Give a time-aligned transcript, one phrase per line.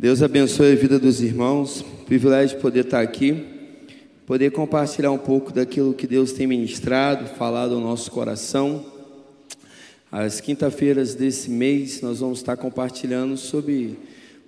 [0.00, 1.84] Deus abençoe a vida dos irmãos.
[2.06, 3.44] Privilégio de poder estar aqui,
[4.24, 8.86] poder compartilhar um pouco daquilo que Deus tem ministrado, falado ao nosso coração.
[10.12, 13.98] Às quinta-feiras desse mês, nós vamos estar compartilhando sobre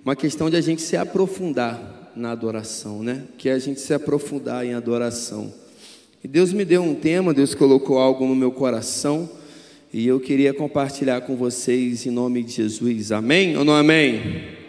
[0.05, 3.25] uma questão de a gente se aprofundar na adoração, né?
[3.37, 5.53] Que é a gente se aprofundar em adoração.
[6.23, 9.29] E Deus me deu um tema, Deus colocou algo no meu coração,
[9.93, 13.11] e eu queria compartilhar com vocês em nome de Jesus.
[13.11, 14.60] Amém ou não amém?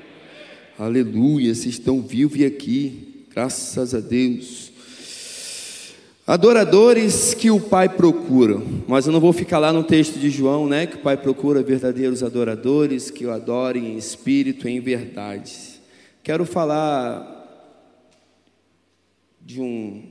[0.82, 4.72] Aleluia, vocês estão vivos e aqui, graças a Deus.
[6.26, 10.66] Adoradores que o Pai procura, mas eu não vou ficar lá no texto de João,
[10.66, 10.88] né?
[10.88, 15.52] Que o Pai procura verdadeiros adoradores que o adorem em espírito e em verdade.
[16.20, 17.30] Quero falar
[19.40, 20.02] de um,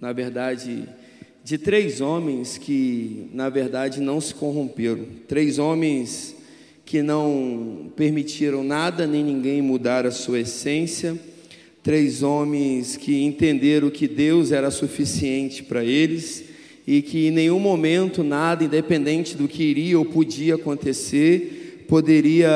[0.00, 0.88] na verdade,
[1.44, 5.06] de três homens que, na verdade, não se corromperam.
[5.28, 6.34] Três homens
[6.88, 11.20] que não permitiram nada nem ninguém mudar a sua essência.
[11.82, 16.44] Três homens que entenderam que Deus era suficiente para eles
[16.86, 22.48] e que em nenhum momento nada, independente do que iria ou podia acontecer, poderia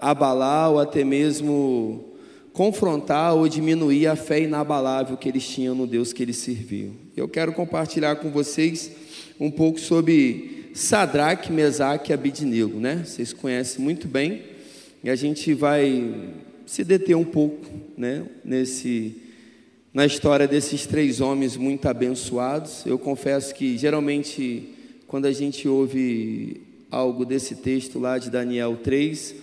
[0.00, 2.16] abalar ou até mesmo
[2.52, 6.94] confrontar ou diminuir a fé inabalável que eles tinham no Deus que eles serviam.
[7.16, 8.90] Eu quero compartilhar com vocês
[9.38, 13.02] um pouco sobre Sadraque, Mesaque e Abidnego, né?
[13.02, 14.42] Vocês conhecem muito bem.
[15.02, 16.34] E a gente vai
[16.66, 17.64] se deter um pouco,
[17.96, 19.22] né, nesse
[19.94, 22.84] na história desses três homens muito abençoados.
[22.84, 24.74] Eu confesso que geralmente
[25.06, 26.60] quando a gente ouve
[26.90, 29.34] algo desse texto lá de Daniel 3,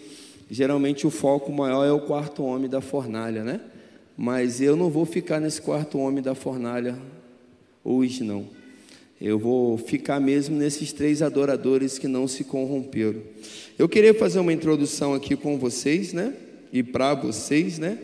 [0.51, 3.59] geralmente o foco maior é o quarto homem da fornalha, né?
[4.15, 6.95] Mas eu não vou ficar nesse quarto homem da fornalha
[7.83, 8.61] hoje não.
[9.23, 13.21] Eu vou ficar mesmo nesses três adoradores que não se corromperam.
[13.79, 16.33] Eu queria fazer uma introdução aqui com vocês, né?
[16.73, 17.99] E para vocês, né?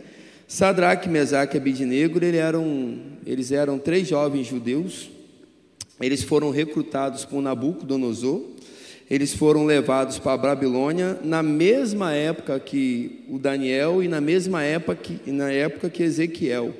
[0.48, 5.10] Sadraque, Mesaque e Abidnego, eles eram, eles eram três jovens judeus.
[6.00, 8.42] Eles foram recrutados por Nabucodonosor.
[9.10, 14.62] Eles foram levados para a Babilônia na mesma época que o Daniel e na mesma
[14.62, 16.72] época que, na época que Ezequiel.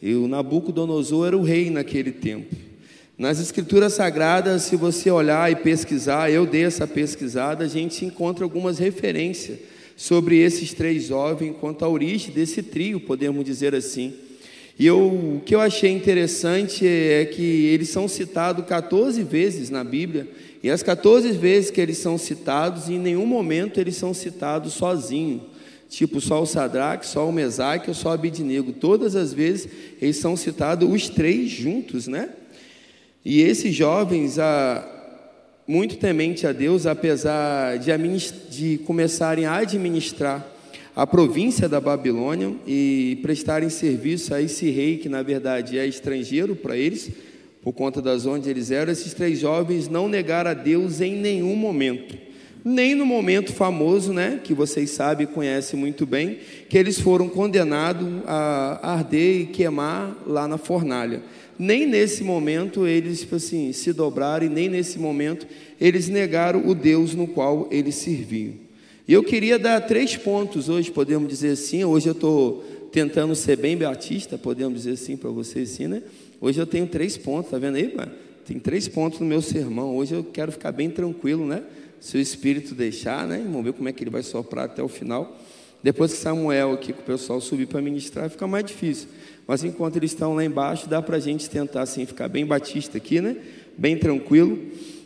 [0.00, 2.54] E o Nabucodonosor era o rei naquele tempo.
[3.16, 8.42] Nas escrituras sagradas, se você olhar e pesquisar, eu dei essa pesquisada, a gente encontra
[8.42, 9.56] algumas referências
[9.96, 14.14] sobre esses três jovens quanto à origem desse trio, podemos dizer assim.
[14.76, 14.98] E eu,
[15.36, 20.26] o que eu achei interessante é que eles são citados 14 vezes na Bíblia,
[20.60, 25.42] e as 14 vezes que eles são citados, em nenhum momento eles são citados sozinhos.
[25.88, 28.72] Tipo, só o Sadraque, só o Mesaque ou só o Abidnego.
[28.72, 29.68] Todas as vezes
[30.02, 32.30] eles são citados os três juntos, né?
[33.24, 34.36] E esses jovens,
[35.66, 37.90] muito temente a Deus, apesar de,
[38.50, 40.46] de começarem a administrar
[40.94, 46.54] a província da Babilônia e prestarem serviço a esse rei que na verdade é estrangeiro
[46.54, 47.10] para eles,
[47.62, 51.56] por conta das onde eles eram, esses três jovens não negaram a Deus em nenhum
[51.56, 52.16] momento.
[52.62, 57.28] Nem no momento famoso, né, que vocês sabem e conhecem muito bem, que eles foram
[57.28, 61.22] condenados a arder e queimar lá na fornalha
[61.58, 65.46] nem nesse momento eles tipo assim, se dobraram e nem nesse momento
[65.80, 68.54] eles negaram o Deus no qual eles serviam.
[69.06, 71.84] E eu queria dar três pontos hoje, podemos dizer assim.
[71.84, 76.02] Hoje eu estou tentando ser bem batista, podemos dizer assim para vocês assim, né?
[76.40, 78.12] Hoje eu tenho três pontos, tá vendo aí, mano?
[78.46, 79.96] Tem três pontos no meu sermão.
[79.96, 81.62] Hoje eu quero ficar bem tranquilo, né?
[82.00, 83.42] Se o Espírito deixar, né?
[83.44, 85.38] Vamos ver como é que ele vai soprar até o final.
[85.84, 89.06] Depois que Samuel aqui, com o pessoal subir para ministrar, fica mais difícil.
[89.46, 92.96] Mas enquanto eles estão lá embaixo, dá para a gente tentar assim, ficar bem batista
[92.96, 93.36] aqui, né?
[93.76, 94.58] Bem tranquilo.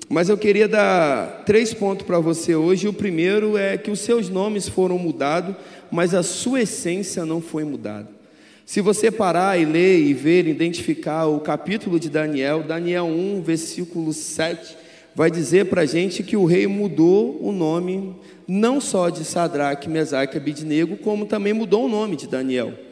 [0.09, 2.87] Mas eu queria dar três pontos para você hoje.
[2.87, 5.57] O primeiro é que os seus nomes foram mudados,
[5.91, 8.09] mas a sua essência não foi mudada.
[8.65, 14.13] Se você parar e ler e ver, identificar o capítulo de Daniel, Daniel 1, versículo
[14.13, 14.77] 7,
[15.15, 18.15] vai dizer para a gente que o rei mudou o nome,
[18.47, 22.88] não só de Sadraque, Mesaque e Abidnego, como também mudou o nome de Daniel.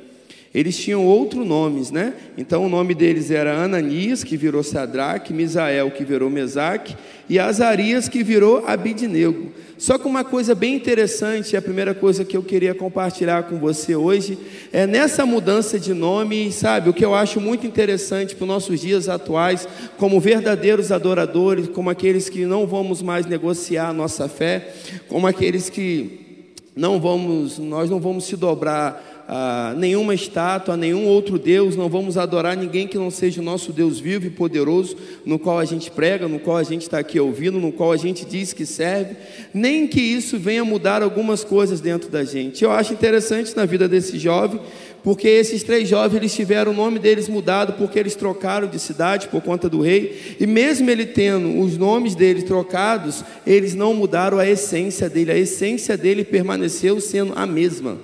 [0.56, 2.14] Eles tinham outros nomes, né?
[2.38, 6.96] Então o nome deles era Ananias, que virou Sadraque, Misael, que virou Mesaque,
[7.28, 9.52] e Azarias, que virou Abidnego.
[9.76, 13.94] Só que uma coisa bem interessante, a primeira coisa que eu queria compartilhar com você
[13.94, 14.38] hoje,
[14.72, 18.80] é nessa mudança de nome, sabe, o que eu acho muito interessante para os nossos
[18.80, 19.68] dias atuais,
[19.98, 24.72] como verdadeiros adoradores, como aqueles que não vamos mais negociar a nossa fé,
[25.06, 31.04] como aqueles que não vamos, nós não vamos se dobrar a nenhuma estátua, a nenhum
[31.06, 34.96] outro Deus, não vamos adorar ninguém que não seja o nosso Deus vivo e poderoso,
[35.24, 37.96] no qual a gente prega, no qual a gente está aqui ouvindo, no qual a
[37.96, 39.16] gente diz que serve,
[39.52, 42.62] nem que isso venha mudar algumas coisas dentro da gente.
[42.62, 44.60] Eu acho interessante na vida desse jovem,
[45.02, 49.28] porque esses três jovens eles tiveram o nome deles mudado porque eles trocaram de cidade
[49.28, 54.38] por conta do rei, e mesmo ele tendo os nomes deles trocados, eles não mudaram
[54.38, 57.98] a essência dele, a essência dele permaneceu sendo a mesma.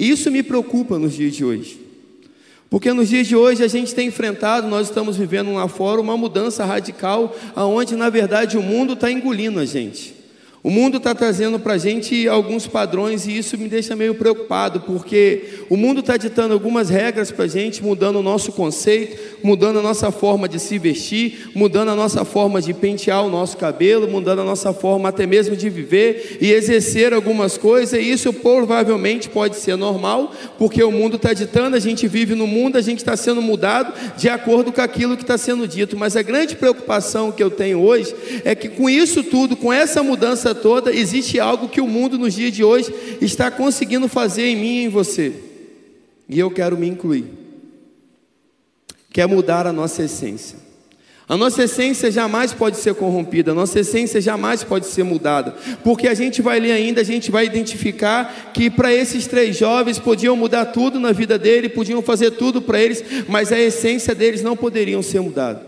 [0.00, 1.78] E isso me preocupa nos dias de hoje.
[2.70, 6.16] Porque nos dias de hoje a gente tem enfrentado, nós estamos vivendo lá fora uma
[6.16, 10.14] mudança radical, aonde na verdade o mundo está engolindo a gente.
[10.62, 14.80] O mundo está trazendo para a gente alguns padrões e isso me deixa meio preocupado,
[14.80, 19.78] porque o mundo está ditando algumas regras para a gente, mudando o nosso conceito, mudando
[19.78, 24.06] a nossa forma de se vestir, mudando a nossa forma de pentear o nosso cabelo,
[24.06, 29.30] mudando a nossa forma até mesmo de viver e exercer algumas coisas, e isso provavelmente
[29.30, 32.98] pode ser normal, porque o mundo está ditando, a gente vive no mundo, a gente
[32.98, 37.32] está sendo mudado de acordo com aquilo que está sendo dito, mas a grande preocupação
[37.32, 38.14] que eu tenho hoje
[38.44, 42.34] é que com isso tudo, com essa mudança toda, existe algo que o mundo nos
[42.34, 45.32] dias de hoje está conseguindo fazer em mim e em você.
[46.28, 47.26] E eu quero me incluir.
[49.12, 50.70] Quer mudar a nossa essência.
[51.30, 55.54] A nossa essência jamais pode ser corrompida, a nossa essência jamais pode ser mudada,
[55.84, 59.96] porque a gente vai ler ainda, a gente vai identificar que para esses três jovens
[59.96, 64.42] podiam mudar tudo na vida dele, podiam fazer tudo para eles, mas a essência deles
[64.42, 65.64] não poderiam ser mudada.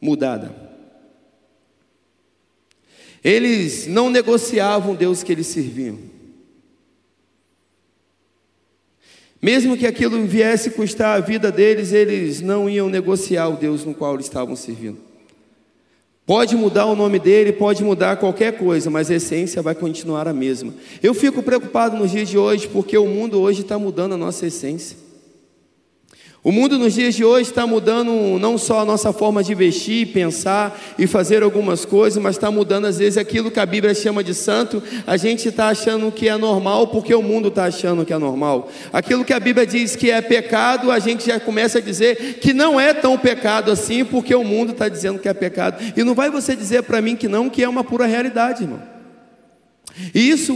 [0.00, 0.59] Mudada.
[3.22, 5.98] Eles não negociavam o Deus que eles serviam.
[9.42, 13.94] Mesmo que aquilo viesse custar a vida deles, eles não iam negociar o Deus no
[13.94, 14.98] qual eles estavam servindo.
[16.26, 20.32] Pode mudar o nome dele, pode mudar qualquer coisa, mas a essência vai continuar a
[20.32, 20.72] mesma.
[21.02, 24.46] Eu fico preocupado nos dias de hoje, porque o mundo hoje está mudando a nossa
[24.46, 24.96] essência.
[26.42, 30.06] O mundo nos dias de hoje está mudando não só a nossa forma de vestir,
[30.06, 34.24] pensar e fazer algumas coisas, mas está mudando às vezes aquilo que a Bíblia chama
[34.24, 34.82] de santo.
[35.06, 38.70] A gente está achando que é normal porque o mundo está achando que é normal.
[38.90, 42.54] Aquilo que a Bíblia diz que é pecado, a gente já começa a dizer que
[42.54, 45.76] não é tão pecado assim porque o mundo está dizendo que é pecado.
[45.94, 48.99] E não vai você dizer para mim que não, que é uma pura realidade, irmão.
[50.14, 50.54] E isso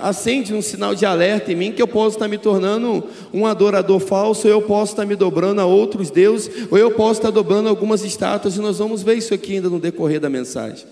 [0.00, 4.00] acende um sinal de alerta em mim que eu posso estar me tornando um adorador
[4.00, 7.68] falso, ou eu posso estar me dobrando a outros deuses, ou eu posso estar dobrando
[7.68, 10.86] algumas estátuas, e nós vamos ver isso aqui ainda no decorrer da mensagem.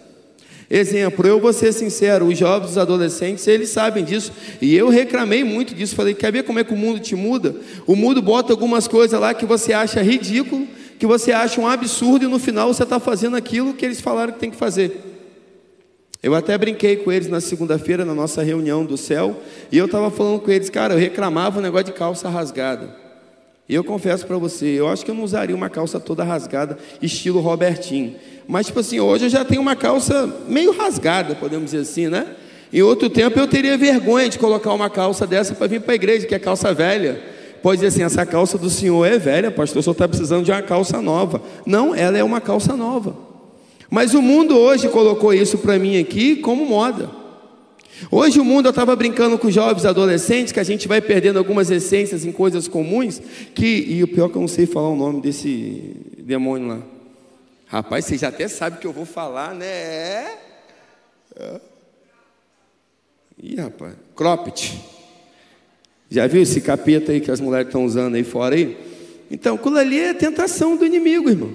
[0.72, 5.42] Exemplo, eu vou ser sincero, os jovens, os adolescentes, eles sabem disso, e eu reclamei
[5.42, 7.56] muito disso, falei, quer ver como é que o mundo te muda?
[7.86, 12.24] O mundo bota algumas coisas lá que você acha ridículo, que você acha um absurdo,
[12.24, 15.09] e no final você está fazendo aquilo que eles falaram que tem que fazer.
[16.22, 19.40] Eu até brinquei com eles na segunda-feira, na nossa reunião do céu,
[19.72, 22.94] e eu estava falando com eles, cara, eu reclamava um negócio de calça rasgada.
[23.66, 26.76] E eu confesso para você, eu acho que eu não usaria uma calça toda rasgada,
[27.00, 28.16] estilo Robertinho.
[28.46, 32.26] Mas, tipo assim, hoje eu já tenho uma calça meio rasgada, podemos dizer assim, né?
[32.72, 35.94] Em outro tempo eu teria vergonha de colocar uma calça dessa para vir para a
[35.94, 37.20] igreja, que é calça velha.
[37.62, 40.62] Pode dizer assim: essa calça do senhor é velha, pastor, só está precisando de uma
[40.62, 41.42] calça nova.
[41.64, 43.29] Não, ela é uma calça nova.
[43.90, 47.10] Mas o mundo hoje colocou isso para mim aqui como moda.
[48.10, 51.70] Hoje o mundo, eu estava brincando com jovens adolescentes, que a gente vai perdendo algumas
[51.70, 53.20] essências em coisas comuns,
[53.54, 56.78] que, e o pior é que eu não sei falar o nome desse demônio lá.
[57.66, 59.66] Rapaz, você já até sabe que eu vou falar, né?
[61.36, 61.60] É.
[63.42, 64.80] Ih, rapaz, cropped.
[66.08, 68.76] Já viu esse capeta aí que as mulheres estão usando aí fora aí?
[69.30, 71.52] Então, aquilo ali é tentação do inimigo, irmão.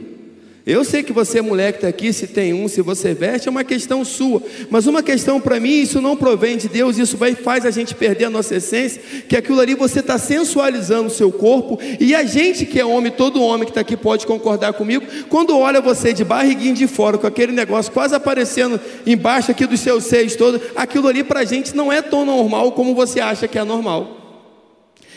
[0.65, 3.51] Eu sei que você mulher que está aqui, se tem um, se você veste, é
[3.51, 4.41] uma questão sua.
[4.67, 7.93] Mas uma questão para mim, isso não provém de Deus, isso vai faz a gente
[7.93, 12.23] perder a nossa essência, que aquilo ali você está sensualizando o seu corpo, e a
[12.23, 16.11] gente que é homem, todo homem que está aqui pode concordar comigo, quando olha você
[16.11, 20.59] de barriguinho de fora, com aquele negócio quase aparecendo embaixo aqui dos seus seios todos,
[20.75, 24.49] aquilo ali para a gente não é tão normal como você acha que é normal.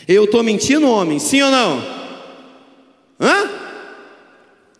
[0.07, 1.17] Eu estou mentindo, homem?
[1.17, 1.83] Sim ou não?
[3.19, 3.48] Hã?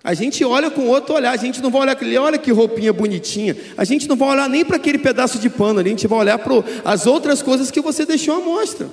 [0.10, 2.92] A gente olha com outro olhar, a gente não vai olhar aquele, olha que roupinha
[2.92, 3.56] bonitinha.
[3.78, 6.39] A gente não vai olhar nem para aquele pedaço de pano a gente vai olhar
[6.39, 6.51] para
[6.84, 8.89] as outras coisas que você deixou à mostra.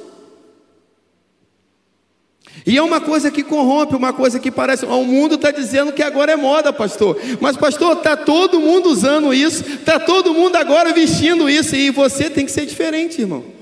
[2.66, 4.84] E é uma coisa que corrompe, uma coisa que parece.
[4.84, 7.18] O mundo está dizendo que agora é moda, pastor.
[7.40, 12.28] Mas, pastor, está todo mundo usando isso, está todo mundo agora vestindo isso, e você
[12.28, 13.55] tem que ser diferente, irmão.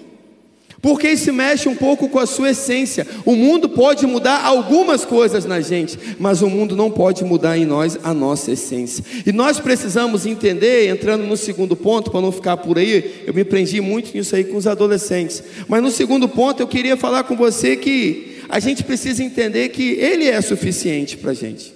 [0.85, 3.07] Porque isso mexe um pouco com a sua essência.
[3.25, 7.65] O mundo pode mudar algumas coisas na gente, mas o mundo não pode mudar em
[7.65, 9.03] nós a nossa essência.
[9.25, 13.45] E nós precisamos entender, entrando no segundo ponto, para não ficar por aí, eu me
[13.45, 15.43] prendi muito nisso aí com os adolescentes.
[15.67, 19.93] Mas no segundo ponto, eu queria falar com você que a gente precisa entender que
[19.93, 21.74] Ele é suficiente para a gente.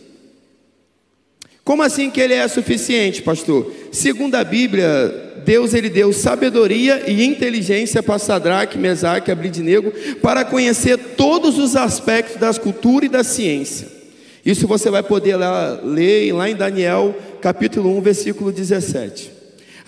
[1.69, 3.71] Como assim que Ele é suficiente, pastor?
[3.93, 10.47] Segundo a Bíblia, Deus ele deu sabedoria e inteligência para Sadraque, Mesaque e Abridnego para
[10.47, 13.87] conhecer todos os aspectos das culturas e da ciência.
[14.47, 19.38] Isso você vai poder lá, ler lá em Daniel, capítulo 1, versículo 17.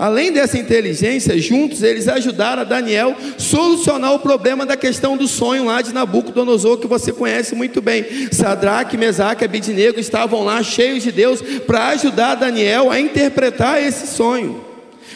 [0.00, 5.66] Além dessa inteligência, juntos eles ajudaram a Daniel solucionar o problema da questão do sonho
[5.66, 8.06] lá de Nabucodonosor, que você conhece muito bem.
[8.32, 14.06] Sadraque, Mesaque e Abidnego estavam lá cheios de Deus para ajudar Daniel a interpretar esse
[14.06, 14.64] sonho.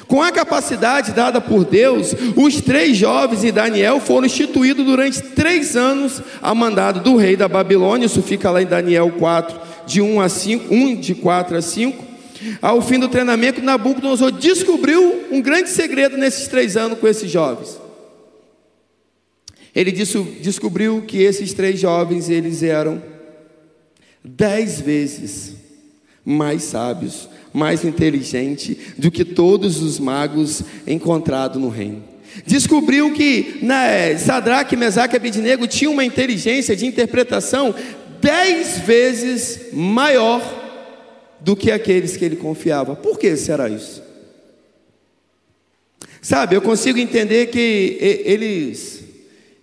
[0.07, 5.79] Com a capacidade dada por Deus, os três jovens e Daniel foram instituídos durante três
[5.79, 8.05] anos a mandado do rei da Babilônia.
[8.05, 12.14] Isso fica lá em Daniel 4, de 1 a 5, 1 de 4 a 5.
[12.61, 17.79] Ao fim do treinamento, Nabucodonosor descobriu um grande segredo nesses três anos com esses jovens.
[19.75, 23.03] Ele descobriu que esses três jovens eles eram
[24.25, 25.55] dez vezes
[26.25, 32.03] mais sábios mais inteligente do que todos os magos encontrados no reino.
[32.45, 37.73] Descobriu que né, Sadraque, Mesaque e Abednego tinham uma inteligência de interpretação
[38.21, 40.64] dez vezes maior
[41.45, 42.97] do que aqueles que ele confiava.
[42.97, 44.03] Por que será isso?
[46.21, 49.05] Sabe, eu consigo entender que eles,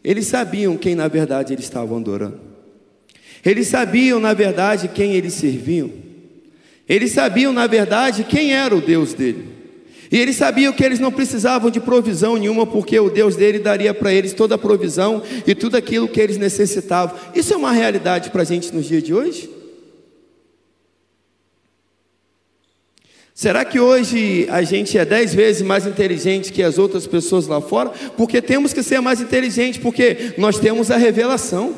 [0.04, 2.40] eles sabiam quem na verdade eles estavam adorando.
[3.44, 5.92] Eles sabiam na verdade quem eles serviam.
[6.92, 9.48] Eles sabiam, na verdade, quem era o Deus dele.
[10.12, 13.94] E eles sabiam que eles não precisavam de provisão nenhuma, porque o Deus dele daria
[13.94, 17.18] para eles toda a provisão e tudo aquilo que eles necessitavam.
[17.34, 19.61] Isso é uma realidade para a gente nos dias de hoje?
[23.42, 27.60] Será que hoje a gente é dez vezes mais inteligente que as outras pessoas lá
[27.60, 27.90] fora?
[28.16, 31.74] Porque temos que ser mais inteligentes, porque nós temos a revelação.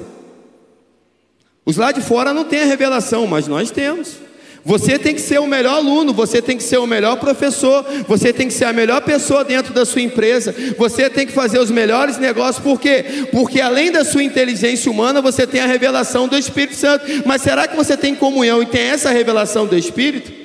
[1.65, 4.17] Os lá de fora não têm a revelação, mas nós temos.
[4.65, 8.33] Você tem que ser o melhor aluno, você tem que ser o melhor professor, você
[8.33, 11.71] tem que ser a melhor pessoa dentro da sua empresa, você tem que fazer os
[11.71, 13.05] melhores negócios, por quê?
[13.31, 17.05] Porque além da sua inteligência humana, você tem a revelação do Espírito Santo.
[17.25, 20.42] Mas será que você tem comunhão e tem essa revelação do Espírito?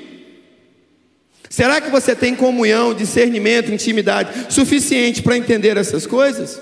[1.50, 6.61] Será que você tem comunhão, discernimento, intimidade suficiente para entender essas coisas?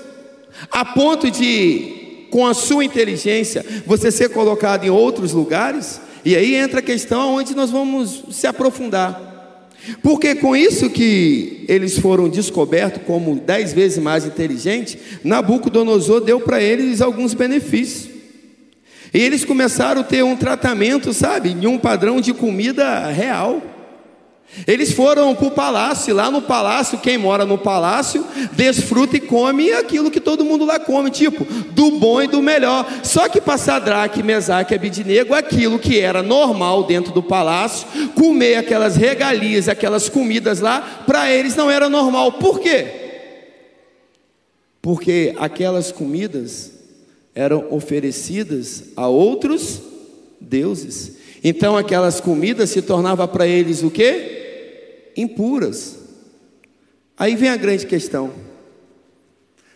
[0.71, 5.99] A ponto de, com a sua inteligência, você ser colocado em outros lugares?
[6.23, 9.27] E aí entra a questão onde nós vamos se aprofundar.
[10.01, 16.61] Porque com isso que eles foram descobertos como dez vezes mais inteligentes, Nabucodonosor deu para
[16.61, 18.09] eles alguns benefícios.
[19.13, 23.61] E eles começaram a ter um tratamento, sabe, de um padrão de comida real.
[24.65, 29.71] Eles foram para o palácio, lá no palácio, quem mora no palácio, desfruta e come
[29.71, 32.87] aquilo que todo mundo lá come, tipo, do bom e do melhor.
[33.03, 38.55] Só que para Sadraque, Mesaque e Abidinego, aquilo que era normal dentro do palácio, comer
[38.55, 42.33] aquelas regalias, aquelas comidas lá, para eles não era normal.
[42.33, 42.87] Por quê?
[44.81, 46.71] Porque aquelas comidas
[47.35, 49.81] eram oferecidas a outros
[50.39, 51.17] deuses.
[51.43, 54.36] Então aquelas comidas se tornavam para eles o quê?
[55.17, 55.97] Impuras.
[57.17, 58.31] Aí vem a grande questão.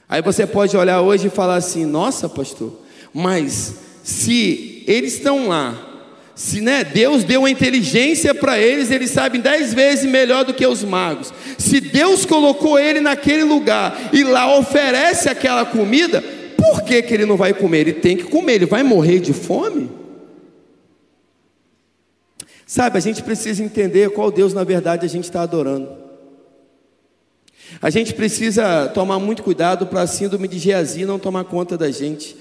[0.07, 2.79] Aí você pode olhar hoje e falar assim: nossa, pastor,
[3.13, 5.91] mas se eles estão lá,
[6.36, 10.65] se né, Deus deu a inteligência para eles, eles sabem dez vezes melhor do que
[10.65, 11.33] os magos.
[11.57, 16.24] Se Deus colocou ele naquele lugar e lá oferece aquela comida,
[16.57, 17.79] por que, que ele não vai comer?
[17.79, 20.00] Ele tem que comer, ele vai morrer de fome?
[22.71, 25.89] Sabe, a gente precisa entender qual Deus na verdade a gente está adorando.
[27.81, 31.91] A gente precisa tomar muito cuidado para a síndrome de Geazi não tomar conta da
[31.91, 32.33] gente,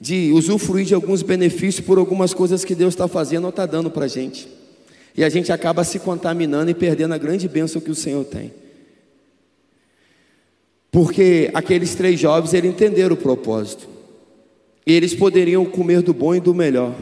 [0.00, 3.88] de usufruir de alguns benefícios por algumas coisas que Deus está fazendo ou está dando
[3.88, 4.48] para a gente.
[5.16, 8.52] E a gente acaba se contaminando e perdendo a grande bênção que o Senhor tem.
[10.90, 13.86] Porque aqueles três jovens, eles entenderam o propósito.
[14.84, 16.92] E eles poderiam comer do bom e do melhor.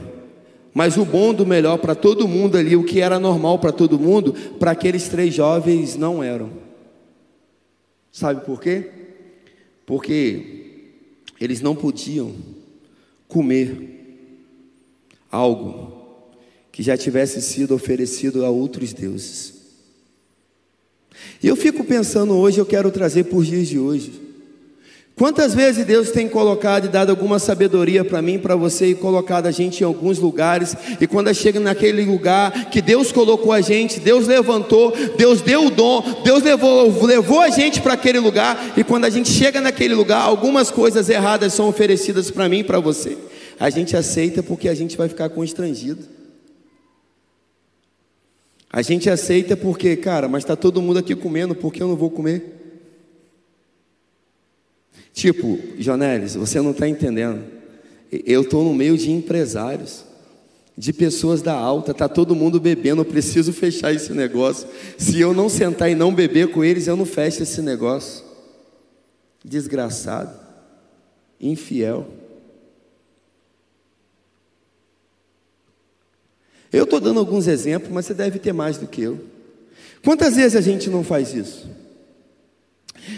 [0.75, 3.99] Mas o bom do melhor para todo mundo ali, o que era normal para todo
[3.99, 6.51] mundo, para aqueles três jovens não eram.
[8.11, 8.91] Sabe por quê?
[9.87, 10.65] Porque
[11.41, 12.35] eles não podiam
[13.29, 13.95] comer
[15.31, 15.93] algo
[16.73, 19.55] que já tivesse sido oferecido a outros deuses.
[21.41, 24.24] E eu fico pensando hoje, eu quero trazer por dias de hoje.
[25.17, 29.47] Quantas vezes Deus tem colocado e dado alguma sabedoria para mim, para você, e colocado
[29.47, 34.01] a gente em alguns lugares, e quando chega naquele lugar que Deus colocou a gente,
[34.01, 38.83] Deus levantou, Deus deu o dom, Deus levou, levou a gente para aquele lugar, e
[38.83, 43.17] quando a gente chega naquele lugar, algumas coisas erradas são oferecidas para mim para você.
[43.61, 46.03] A gente aceita porque a gente vai ficar constrangido.
[48.69, 51.95] A gente aceita porque, cara, mas está todo mundo aqui comendo, por que eu não
[51.95, 52.64] vou comer?
[55.15, 57.45] Tipo, Jonelis, você não está entendendo.
[58.11, 60.05] Eu estou no meio de empresários,
[60.77, 64.69] de pessoas da alta, está todo mundo bebendo, eu preciso fechar esse negócio.
[64.99, 68.25] Se eu não sentar e não beber com eles, eu não fecho esse negócio.
[69.45, 70.37] Desgraçado,
[71.41, 72.09] infiel.
[76.73, 79.21] Eu estou dando alguns exemplos, mas você deve ter mais do que eu.
[80.05, 81.84] Quantas vezes a gente não faz isso?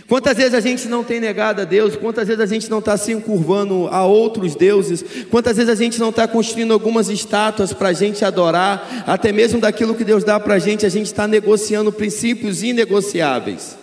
[0.08, 2.96] Quantas vezes a gente não tem negado a Deus, quantas vezes a gente não está
[2.96, 7.88] se encurvando a outros deuses, quantas vezes a gente não está construindo algumas estátuas para
[7.88, 11.26] a gente adorar, até mesmo daquilo que Deus dá para a gente, a gente está
[11.26, 13.76] negociando princípios inegociáveis.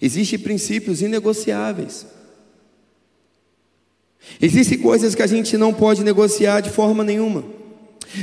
[0.00, 2.06] Existem princípios inegociáveis.
[4.40, 7.59] Existem coisas que a gente não pode negociar de forma nenhuma.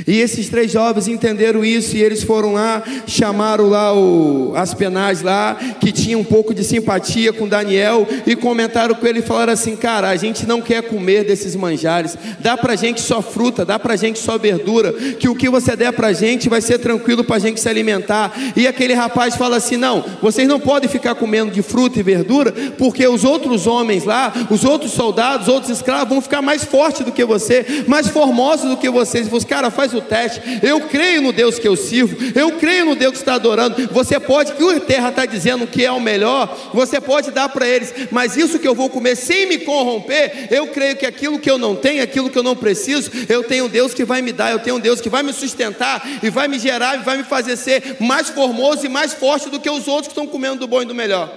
[0.06, 5.56] E esses três jovens entenderam isso e eles foram lá, chamaram lá o Aspenaz lá,
[5.80, 9.76] que tinha um pouco de simpatia com Daniel e comentaram com ele e falaram assim:
[9.76, 12.16] "Cara, a gente não quer comer desses manjares.
[12.40, 15.92] Dá pra gente só fruta, dá pra gente só verdura, que o que você der
[15.92, 18.32] pra gente vai ser tranquilo pra gente se alimentar".
[18.56, 22.52] E aquele rapaz fala assim: "Não, vocês não podem ficar comendo de fruta e verdura,
[22.76, 27.04] porque os outros homens lá, os outros soldados, os outros escravos vão ficar mais fortes
[27.04, 29.26] do que você, mais formosos do que vocês".
[29.28, 30.40] E cara, faz o teste.
[30.60, 33.76] Eu creio no Deus que eu sirvo, eu creio no Deus que está adorando.
[33.92, 37.68] Você pode, que o terra está dizendo que é o melhor, você pode dar para
[37.68, 41.48] eles, mas isso que eu vou comer sem me corromper, eu creio que aquilo que
[41.48, 44.32] eu não tenho, aquilo que eu não preciso, eu tenho um Deus que vai me
[44.32, 47.16] dar, eu tenho um Deus que vai me sustentar e vai me gerar e vai
[47.16, 50.58] me fazer ser mais formoso e mais forte do que os outros que estão comendo
[50.58, 51.32] do bom e do melhor.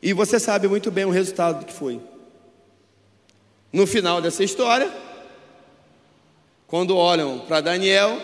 [0.00, 2.00] E você sabe muito bem o resultado do que foi.
[3.70, 4.90] No final dessa história,
[6.72, 8.18] quando olham para Daniel,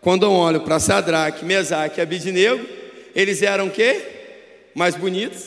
[0.00, 2.64] quando olham para Sadraque, Mesaque e Abidinego,
[3.12, 4.68] eles eram o quê?
[4.72, 5.46] Mais bonitos,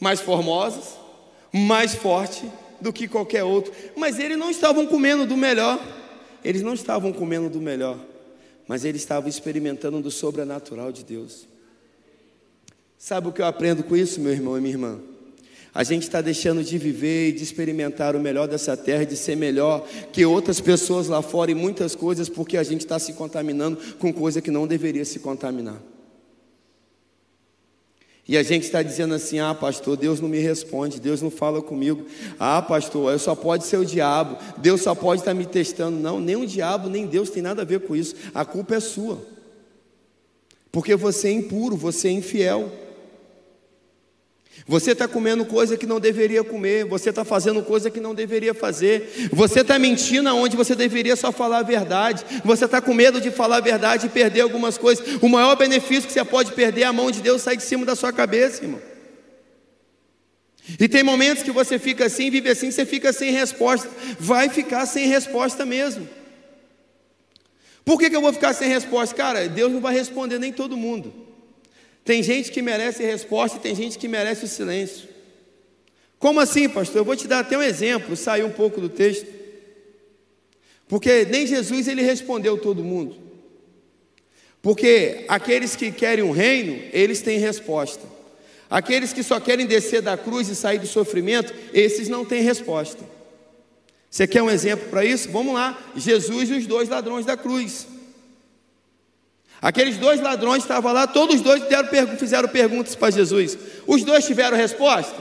[0.00, 0.94] mais formosos,
[1.52, 2.44] mais fortes
[2.80, 3.70] do que qualquer outro.
[3.94, 5.78] Mas eles não estavam comendo do melhor.
[6.42, 7.98] Eles não estavam comendo do melhor,
[8.66, 11.46] mas eles estavam experimentando do sobrenatural de Deus.
[12.96, 15.15] Sabe o que eu aprendo com isso, meu irmão e minha irmã?
[15.76, 19.36] A gente está deixando de viver e de experimentar o melhor dessa terra, de ser
[19.36, 23.78] melhor que outras pessoas lá fora e muitas coisas, porque a gente está se contaminando
[23.98, 25.76] com coisa que não deveria se contaminar.
[28.26, 31.60] E a gente está dizendo assim: ah, pastor, Deus não me responde, Deus não fala
[31.60, 32.06] comigo.
[32.40, 35.98] Ah, pastor, eu só pode ser o diabo, Deus só pode estar tá me testando.
[35.98, 38.16] Não, nem o diabo, nem Deus tem nada a ver com isso.
[38.34, 39.18] A culpa é sua,
[40.72, 42.85] porque você é impuro, você é infiel.
[44.66, 48.54] Você está comendo coisa que não deveria comer, você está fazendo coisa que não deveria
[48.54, 53.20] fazer, você está mentindo onde você deveria só falar a verdade, você está com medo
[53.20, 55.18] de falar a verdade e perder algumas coisas.
[55.20, 57.84] O maior benefício que você pode perder é a mão de Deus sair de cima
[57.84, 58.80] da sua cabeça, irmão.
[60.80, 63.88] E tem momentos que você fica assim, vive assim, você fica sem resposta,
[64.18, 66.08] vai ficar sem resposta mesmo.
[67.84, 69.14] Por que, que eu vou ficar sem resposta?
[69.14, 71.14] Cara, Deus não vai responder nem todo mundo.
[72.06, 75.08] Tem gente que merece resposta e tem gente que merece o silêncio.
[76.20, 76.98] Como assim, pastor?
[76.98, 79.26] Eu vou te dar até um exemplo, sair um pouco do texto.
[80.86, 83.16] Porque nem Jesus ele respondeu todo mundo.
[84.62, 88.06] Porque aqueles que querem um reino, eles têm resposta.
[88.70, 93.02] Aqueles que só querem descer da cruz e sair do sofrimento, esses não têm resposta.
[94.08, 95.28] Você quer um exemplo para isso?
[95.32, 95.92] Vamos lá.
[95.96, 97.95] Jesus e os dois ladrões da cruz.
[99.60, 103.56] Aqueles dois ladrões estavam lá, todos os dois deram, fizeram perguntas para Jesus.
[103.86, 105.16] Os dois tiveram resposta?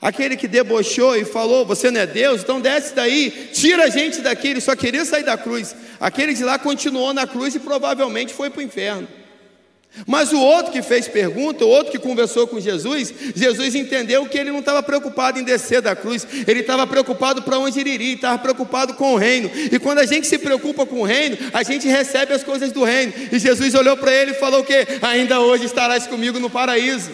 [0.00, 4.20] Aquele que debochou e falou: Você não é Deus, então desce daí, tira a gente
[4.20, 4.48] daqui.
[4.48, 5.76] Ele só queria sair da cruz.
[6.00, 9.08] Aquele de lá continuou na cruz e provavelmente foi para o inferno.
[10.06, 14.38] Mas o outro que fez pergunta, o outro que conversou com Jesus, Jesus entendeu que
[14.38, 18.14] ele não estava preocupado em descer da cruz, ele estava preocupado para onde ele iria,
[18.14, 19.50] estava preocupado com o reino.
[19.54, 22.84] E quando a gente se preocupa com o reino, a gente recebe as coisas do
[22.84, 23.12] reino.
[23.30, 24.86] E Jesus olhou para ele e falou: O que?
[25.02, 27.10] Ainda hoje estarás comigo no paraíso.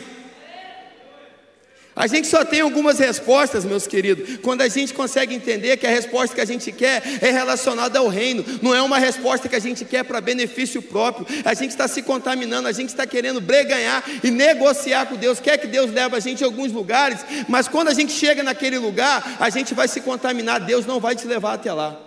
[1.99, 5.91] A gente só tem algumas respostas, meus queridos, quando a gente consegue entender que a
[5.91, 9.59] resposta que a gente quer é relacionada ao reino, não é uma resposta que a
[9.59, 11.27] gente quer para benefício próprio.
[11.45, 15.59] A gente está se contaminando, a gente está querendo breganhar e negociar com Deus, quer
[15.59, 19.37] que Deus leve a gente a alguns lugares, mas quando a gente chega naquele lugar,
[19.41, 22.01] a gente vai se contaminar, Deus não vai te levar até lá.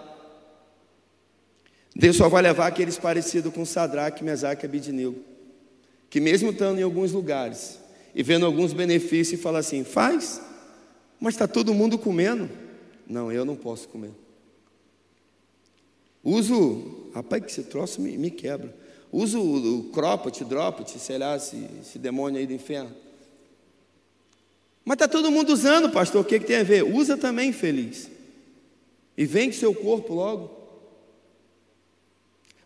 [1.93, 5.21] Deus só vai levar aqueles parecidos com Sadraque, Mesaque e Abidinego,
[6.09, 7.80] que mesmo estando em alguns lugares,
[8.13, 10.41] e vendo alguns benefícios e fala assim: faz,
[11.19, 12.49] mas está todo mundo comendo.
[13.07, 14.11] Não, eu não posso comer.
[16.23, 18.75] Uso, rapaz, que esse troço me, me quebra.
[19.11, 22.95] Uso o, o cropote, dropote, sei lá, esse, esse demônio aí do inferno.
[24.85, 26.83] Mas está todo mundo usando, pastor, o que, que tem a ver?
[26.83, 28.09] Usa também, feliz.
[29.17, 30.60] E vende seu corpo logo.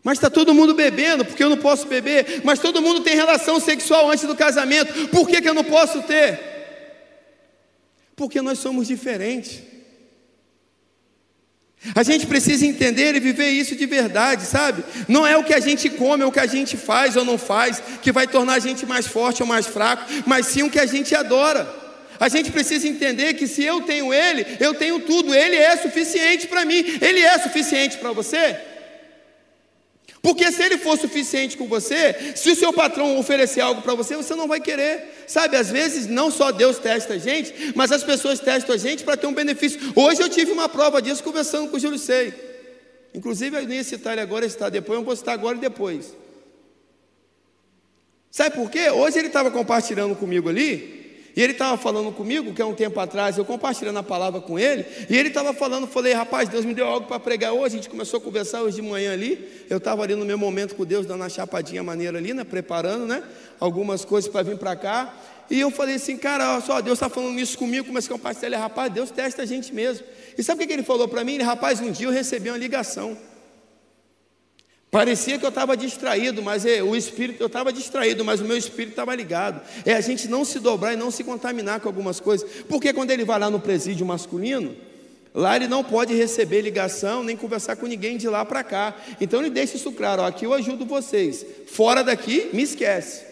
[0.06, 2.42] Mas está todo mundo bebendo, porque eu não posso beber.
[2.44, 6.00] Mas todo mundo tem relação sexual antes do casamento, por que, que eu não posso
[6.02, 6.38] ter?
[8.14, 9.62] Porque nós somos diferentes.
[11.92, 14.84] A gente precisa entender e viver isso de verdade, sabe?
[15.08, 17.36] Não é o que a gente come, é o que a gente faz ou não
[17.36, 20.78] faz, que vai tornar a gente mais forte ou mais fraco, mas sim o que
[20.78, 21.68] a gente adora.
[22.20, 26.46] A gente precisa entender que se eu tenho Ele, eu tenho tudo, Ele é suficiente
[26.46, 28.56] para mim, Ele é suficiente para você.
[30.26, 34.16] Porque se ele for suficiente com você, se o seu patrão oferecer algo para você,
[34.16, 35.22] você não vai querer.
[35.24, 39.04] Sabe, às vezes não só Deus testa a gente, mas as pessoas testam a gente
[39.04, 39.78] para ter um benefício.
[39.94, 42.34] Hoje eu tive uma prova disso conversando com o Júlio Sei.
[43.14, 46.12] Inclusive, eu nem ia citar ele agora, citar depois, eu vou citar agora e depois.
[48.28, 48.90] Sabe por quê?
[48.90, 50.95] Hoje ele estava compartilhando comigo ali,
[51.36, 54.58] e ele estava falando comigo, que há um tempo atrás, eu compartilhando a palavra com
[54.58, 57.76] ele, e ele estava falando, falei, rapaz, Deus me deu algo para pregar hoje, a
[57.76, 60.86] gente começou a conversar hoje de manhã ali, eu estava ali no meu momento com
[60.86, 63.22] Deus, dando uma chapadinha maneira ali, né, preparando, né,
[63.60, 65.14] algumas coisas para vir para cá,
[65.50, 68.58] e eu falei assim, cara, olha só, Deus está falando isso comigo, comecei a compartilhar,
[68.58, 70.06] rapaz, Deus testa a gente mesmo,
[70.38, 71.34] e sabe o que ele falou para mim?
[71.34, 73.14] Ele, rapaz, um dia eu recebi uma ligação,
[74.96, 78.56] Parecia que eu estava distraído, mas é, o espírito, eu estava distraído, mas o meu
[78.56, 79.60] espírito estava ligado.
[79.84, 82.48] É a gente não se dobrar e não se contaminar com algumas coisas.
[82.66, 84.74] Porque quando ele vai lá no presídio masculino,
[85.34, 88.94] lá ele não pode receber ligação nem conversar com ninguém de lá para cá.
[89.20, 91.44] Então ele deixa isso claro: ó, aqui eu ajudo vocês.
[91.66, 93.22] Fora daqui, me esquece.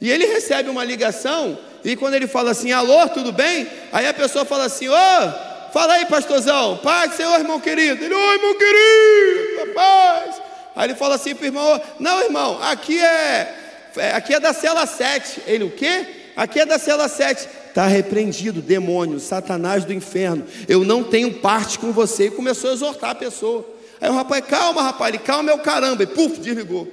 [0.00, 3.68] E ele recebe uma ligação, e quando ele fala assim, alô, tudo bem?
[3.92, 8.02] Aí a pessoa fala assim, ô, oh, fala aí, pastorzão, paz, Senhor, irmão querido.
[8.02, 10.49] Ele, ô, irmão querido, paz.
[10.74, 13.54] Aí ele fala assim para o irmão: Não, irmão, aqui é,
[13.96, 15.42] é, aqui é da cela 7.
[15.46, 16.06] Ele, o quê?
[16.36, 17.48] Aqui é da cela 7.
[17.68, 20.44] Está repreendido, demônio, Satanás do inferno.
[20.68, 22.26] Eu não tenho parte com você.
[22.26, 23.66] E começou a exortar a pessoa.
[24.00, 26.02] Aí o rapaz, calma, rapaz, ele, calma é o caramba.
[26.02, 26.88] E puf, desligou.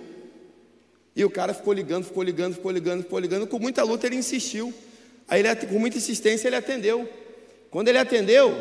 [1.16, 3.48] E o cara ficou ligando, ficou ligando, ficou ligando, ficou ligando.
[3.48, 4.74] Com muita luta ele insistiu.
[5.28, 7.10] Aí ele, com muita insistência ele atendeu.
[7.72, 8.56] Quando ele atendeu,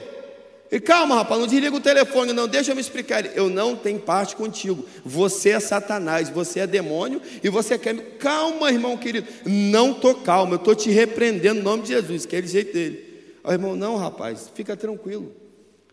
[0.70, 3.24] e calma, rapaz, não desliga o telefone, não, deixa eu me explicar.
[3.36, 4.84] Eu não tenho parte contigo.
[5.04, 7.94] Você é Satanás, você é demônio e você quer.
[8.18, 9.28] Calma, irmão querido.
[9.44, 13.04] Não estou calmo, eu estou te repreendendo no nome de Jesus, aquele jeito dele.
[13.44, 15.32] Aí, irmão, não, rapaz, fica tranquilo.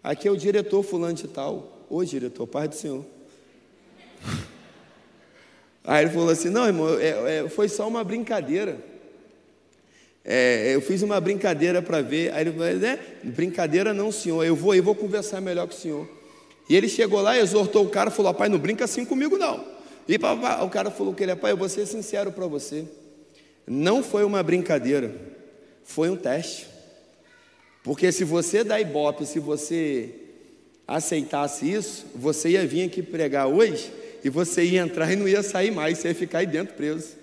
[0.03, 1.85] Aqui é o diretor fulano de tal.
[1.89, 3.05] Ô diretor, Pai do Senhor.
[5.83, 8.92] Aí ele falou assim: não, irmão, é, é, foi só uma brincadeira.
[10.25, 12.33] É, eu fiz uma brincadeira para ver.
[12.33, 12.99] Aí ele falou, né?
[13.23, 14.43] Brincadeira não, senhor.
[14.43, 16.07] Eu vou, eu vou conversar melhor com o senhor.
[16.69, 19.73] E ele chegou lá, exortou o cara, falou: Pai, não brinca assim comigo, não.
[20.07, 20.17] E
[20.63, 22.85] o cara falou que ele pai, eu vou ser sincero para você.
[23.65, 25.15] Não foi uma brincadeira,
[25.83, 26.67] foi um teste.
[27.83, 30.13] Porque se você dá ibope, se você
[30.87, 33.91] aceitasse isso, você ia vir aqui pregar hoje
[34.23, 37.22] e você ia entrar e não ia sair mais, você ia ficar aí dentro preso.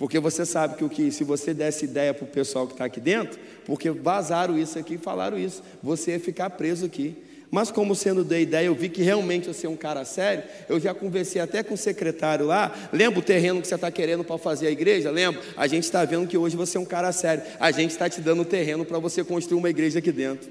[0.00, 2.86] Porque você sabe que o que, se você desse ideia para o pessoal que está
[2.86, 7.22] aqui dentro, porque vazaram isso aqui e falaram isso, você ia ficar preso aqui.
[7.50, 10.80] Mas como sendo da ideia, eu vi que realmente você é um cara sério, eu
[10.80, 14.38] já conversei até com o secretário lá, lembra o terreno que você está querendo para
[14.38, 15.10] fazer a igreja?
[15.10, 15.42] Lembra?
[15.54, 18.22] A gente está vendo que hoje você é um cara sério, a gente está te
[18.22, 20.50] dando o terreno para você construir uma igreja aqui dentro.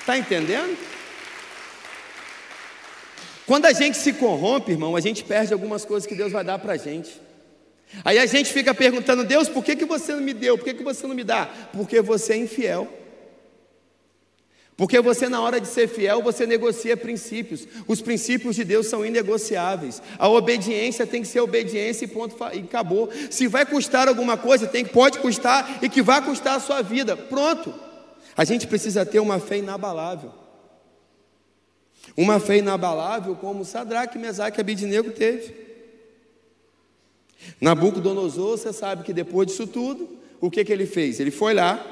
[0.00, 0.76] Está entendendo?
[3.46, 6.58] Quando a gente se corrompe, irmão, a gente perde algumas coisas que Deus vai dar
[6.58, 7.20] para a gente.
[8.04, 10.58] Aí a gente fica perguntando, Deus, por que, que você não me deu?
[10.58, 11.48] Por que, que você não me dá?
[11.72, 12.88] Porque você é infiel.
[14.76, 17.66] Porque você, na hora de ser fiel, você negocia princípios.
[17.86, 20.02] Os princípios de Deus são inegociáveis.
[20.18, 23.08] A obediência tem que ser obediência e ponto e acabou.
[23.30, 27.16] Se vai custar alguma coisa, tem pode custar e que vai custar a sua vida.
[27.16, 27.72] Pronto.
[28.36, 30.45] A gente precisa ter uma fé inabalável.
[32.16, 35.54] Uma fé inabalável como Sadraque, Mesaque e Abidinego teve.
[37.60, 40.08] Nabucodonosor, você sabe que depois disso tudo,
[40.40, 41.20] o que, que ele fez?
[41.20, 41.84] Ele foi lá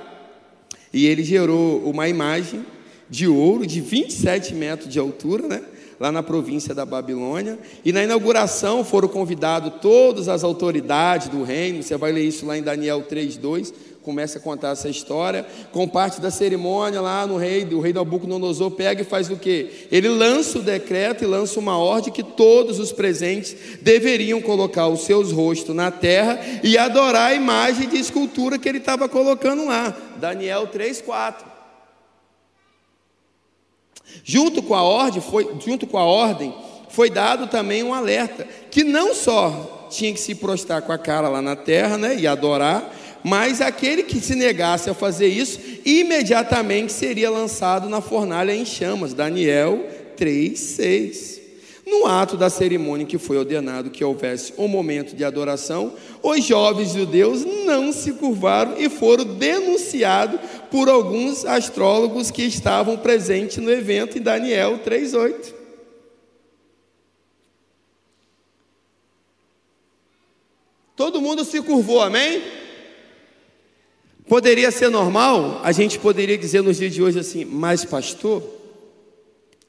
[0.92, 2.64] e ele gerou uma imagem
[3.08, 5.62] de ouro de 27 metros de altura, né?
[5.98, 7.58] lá na província da Babilônia.
[7.84, 11.82] E na inauguração foram convidados todas as autoridades do reino.
[11.82, 13.72] Você vai ler isso lá em Daniel 3:2
[14.04, 18.70] começa a contar essa história, com parte da cerimônia lá no rei, o rei Nabucodonosor
[18.72, 19.88] pega e faz o quê?
[19.90, 25.00] Ele lança o decreto e lança uma ordem que todos os presentes deveriam colocar os
[25.00, 29.96] seus rostos na terra e adorar a imagem de escultura que ele estava colocando lá.
[30.18, 31.46] Daniel 3:4.
[34.22, 36.54] Junto com a ordem foi, junto com a ordem
[36.90, 41.28] foi dado também um alerta que não só tinha que se prostrar com a cara
[41.28, 42.92] lá na terra, né, e adorar,
[43.24, 49.14] mas aquele que se negasse a fazer isso, imediatamente seria lançado na fornalha em chamas.
[49.14, 49.82] Daniel
[50.14, 51.40] 3:6.
[51.86, 56.92] No ato da cerimônia que foi ordenado que houvesse um momento de adoração, os jovens
[56.92, 60.38] judeus não se curvaram e foram denunciados
[60.70, 65.54] por alguns astrólogos que estavam presentes no evento em Daniel 3:8.
[70.94, 72.63] Todo mundo se curvou, amém?
[74.34, 78.42] Poderia ser normal, a gente poderia dizer nos dias de hoje assim, mas pastor,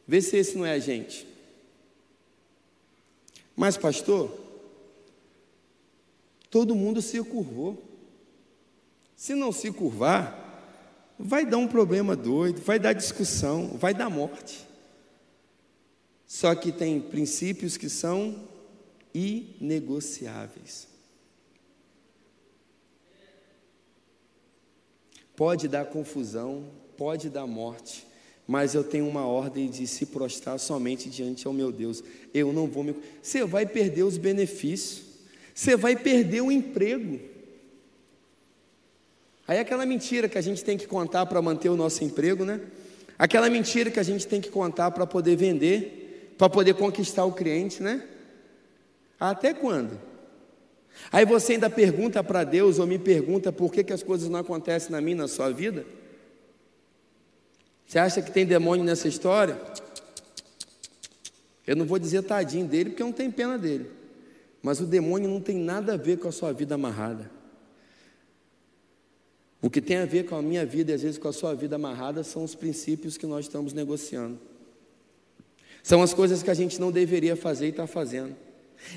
[0.08, 1.28] vê se esse não é a gente.
[3.56, 4.36] Mas pastor,
[6.49, 7.80] todo mundo se curvou.
[9.15, 14.65] Se não se curvar, vai dar um problema doido, vai dar discussão, vai dar morte.
[16.25, 18.49] Só que tem princípios que são
[19.13, 20.94] inegociáveis.
[25.35, 26.65] Pode dar confusão,
[26.97, 28.07] pode dar morte,
[28.47, 32.03] mas eu tenho uma ordem de se prostrar somente diante ao meu Deus.
[32.33, 32.95] Eu não vou me.
[33.21, 35.03] Você vai perder os benefícios,
[35.53, 37.19] você vai perder o emprego.
[39.47, 42.61] Aí aquela mentira que a gente tem que contar para manter o nosso emprego, né?
[43.17, 47.31] Aquela mentira que a gente tem que contar para poder vender, para poder conquistar o
[47.31, 48.03] cliente, né?
[49.19, 49.99] Até quando?
[51.12, 54.39] Aí você ainda pergunta para Deus ou me pergunta por que, que as coisas não
[54.39, 55.86] acontecem na minha, na sua vida?
[57.86, 59.60] Você acha que tem demônio nessa história?
[61.67, 63.89] Eu não vou dizer tadinho dele, porque eu não tenho pena dele.
[64.62, 67.29] Mas o demônio não tem nada a ver com a sua vida amarrada.
[69.62, 71.55] O que tem a ver com a minha vida e às vezes com a sua
[71.55, 74.39] vida amarrada são os princípios que nós estamos negociando.
[75.81, 78.36] São as coisas que a gente não deveria fazer e está fazendo.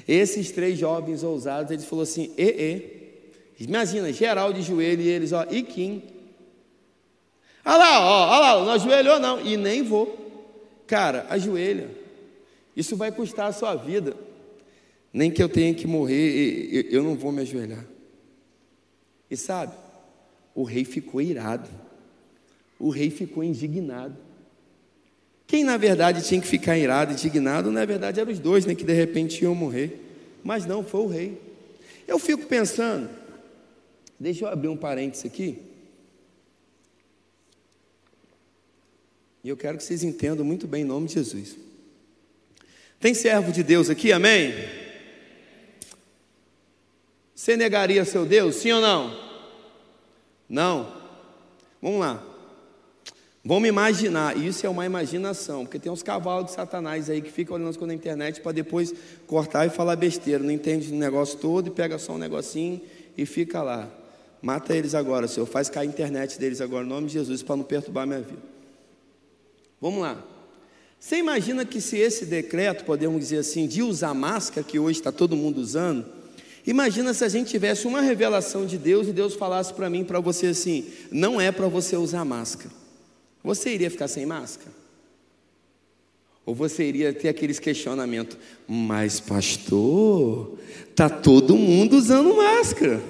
[0.07, 3.65] Esses três jovens ousados, eles falaram assim: e, e.
[3.65, 6.03] Imagina, geral de joelho e eles, ó, e Kim.
[7.65, 10.17] Olha lá, ó, olha lá, não ajoelhou não, e nem vou.
[10.87, 11.91] Cara, ajoelha.
[12.77, 14.17] Isso vai custar a sua vida.
[15.13, 17.85] Nem que eu tenha que morrer, eu não vou me ajoelhar.
[19.31, 19.75] E sabe,
[20.55, 21.69] o rei ficou irado.
[22.79, 24.17] O rei ficou indignado.
[25.49, 28.85] Quem na verdade tinha que ficar irado, indignado, na verdade eram os dois, né, que
[28.85, 29.99] de repente iam morrer.
[30.45, 31.41] Mas não, foi o rei.
[32.07, 33.09] Eu fico pensando,
[34.21, 35.59] deixa eu abrir um parênteses aqui.
[39.43, 41.57] E eu quero que vocês entendam muito bem em nome de Jesus.
[43.01, 44.53] Tem servo de Deus aqui, amém?
[47.35, 49.19] Você negaria seu Deus, sim ou não?
[50.47, 50.95] Não?
[51.81, 52.28] Vamos lá.
[53.49, 57.57] Vamos imaginar, isso é uma imaginação, porque tem uns cavalos de Satanás aí que ficam
[57.57, 58.93] olhando as coisas na internet para depois
[59.27, 62.79] cortar e falar besteira, não entende o negócio todo e pega só um negocinho
[63.17, 63.89] e fica lá.
[64.43, 67.57] Mata eles agora, Senhor, faz cair a internet deles agora, em nome de Jesus, para
[67.57, 68.43] não perturbar minha vida.
[69.81, 70.23] Vamos lá.
[71.01, 75.11] Você imagina que se esse decreto, podemos dizer assim, de usar máscara, que hoje está
[75.11, 76.05] todo mundo usando,
[76.67, 80.21] imagina se a gente tivesse uma revelação de Deus e Deus falasse para mim, para
[80.21, 82.88] você assim, não é para você usar máscara.
[83.49, 84.71] Você iria ficar sem máscara?
[86.45, 90.59] Ou você iria ter aqueles questionamentos, mas pastor,
[90.95, 93.01] tá todo mundo usando máscara.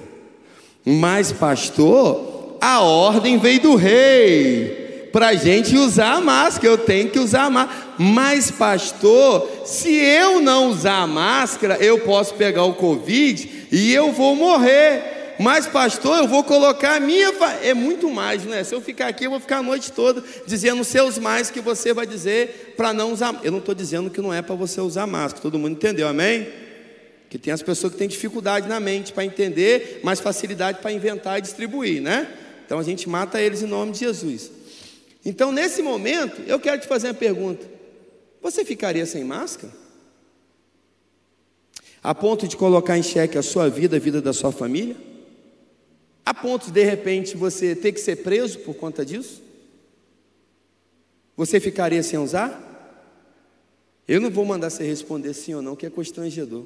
[0.85, 6.71] Mas pastor, a ordem veio do rei para a gente usar a máscara.
[6.73, 7.95] Eu tenho que usar a máscara.
[7.97, 14.13] Mas pastor, se eu não usar a máscara, eu posso pegar o covid e eu
[14.13, 15.18] vou morrer.
[15.39, 17.31] Mas, pastor, eu vou colocar a minha.
[17.63, 18.61] É muito mais, não é?
[18.61, 21.93] Se eu ficar aqui, eu vou ficar a noite toda dizendo seus mais que você
[21.93, 23.39] vai dizer para não usar.
[23.41, 26.49] Eu não estou dizendo que não é para você usar máscara, todo mundo entendeu, amém?
[27.29, 31.39] Que tem as pessoas que têm dificuldade na mente para entender, mas facilidade para inventar
[31.39, 32.27] e distribuir, né?
[32.65, 34.51] Então a gente mata eles em nome de Jesus.
[35.23, 37.65] Então, nesse momento, eu quero te fazer uma pergunta:
[38.41, 39.71] você ficaria sem máscara?
[42.03, 45.07] A ponto de colocar em xeque a sua vida, a vida da sua família?
[46.29, 49.41] A ponto de, de repente, você ter que ser preso por conta disso?
[51.35, 52.67] Você ficaria sem usar?
[54.07, 56.65] Eu não vou mandar você responder sim ou não, que é constrangedor.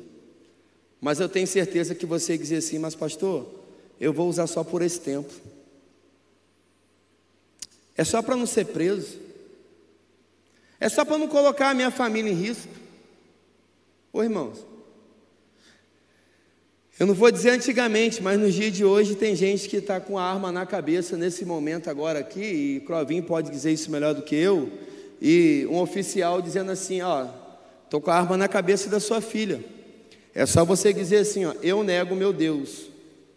[1.00, 3.50] Mas eu tenho certeza que você dizer assim, mas pastor,
[4.02, 5.32] eu vou usar só por esse tempo.
[7.96, 9.18] É só para não ser preso.
[10.78, 12.68] É só para não colocar a minha família em risco.
[14.12, 14.73] Ô irmãos,
[17.00, 20.18] eu não vou dizer antigamente, mas nos dias de hoje tem gente que está com
[20.18, 24.22] a arma na cabeça nesse momento agora aqui, e Crovinho pode dizer isso melhor do
[24.22, 24.72] que eu,
[25.20, 27.28] e um oficial dizendo assim, ó,
[27.86, 29.64] estou com a arma na cabeça da sua filha.
[30.36, 32.90] É só você dizer assim, ó, eu nego meu Deus.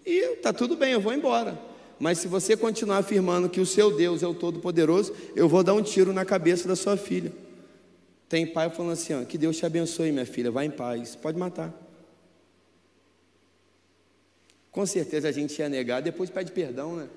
[0.04, 1.58] E tá tudo bem, eu vou embora.
[1.98, 5.74] Mas se você continuar afirmando que o seu Deus é o Todo-Poderoso, eu vou dar
[5.74, 7.32] um tiro na cabeça da sua filha.
[8.28, 11.16] Tem pai falando assim, ó, que Deus te abençoe, minha filha, vá em paz.
[11.16, 11.85] Pode matar.
[14.76, 17.08] Com certeza a gente ia negar, depois pede perdão, né?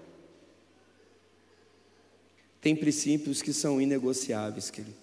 [2.61, 4.95] Tem princípios que são inegociáveis, querido.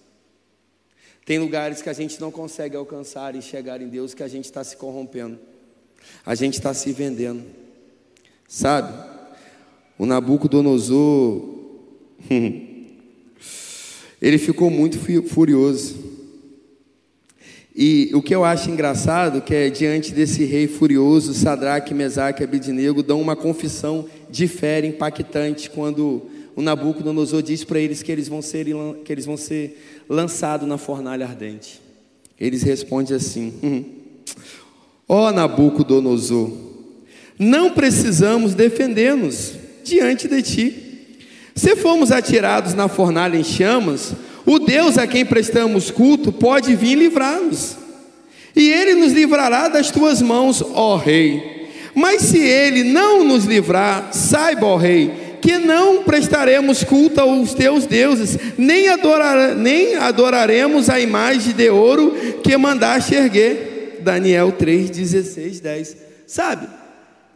[1.23, 4.45] Tem lugares que a gente não consegue alcançar e chegar em Deus que a gente
[4.45, 5.37] está se corrompendo.
[6.25, 7.45] A gente está se vendendo.
[8.47, 8.91] Sabe?
[9.95, 11.59] O Nabucodonosor,
[14.19, 14.97] ele ficou muito
[15.29, 16.06] furioso.
[17.79, 22.43] E o que eu acho engraçado que é diante desse rei furioso, Sadraque, Mesaque e
[22.43, 26.23] Abidnego dão uma confissão de fé impactante quando
[26.55, 28.65] o Nabucodonosor diz para eles que eles vão ser
[29.05, 31.79] que eles vão ser lançado na fornalha ardente.
[32.39, 33.85] Eles respondem assim: hum,
[35.07, 36.51] Ó oh, Nabucodonosor,
[37.37, 40.83] não precisamos defender-nos diante de ti.
[41.55, 44.15] Se fomos atirados na fornalha em chamas,
[44.47, 47.75] o Deus a quem prestamos culto pode vir livrar-nos.
[48.55, 51.67] E ele nos livrará das tuas mãos, ó Rei.
[51.93, 57.85] Mas se ele não nos livrar, saiba, ó Rei, que não prestaremos culto aos teus
[57.85, 63.99] deuses, nem, adorar, nem adoraremos a imagem de ouro que mandaste erguer.
[63.99, 65.97] Daniel 3, 16, 10.
[66.25, 66.69] Sabe?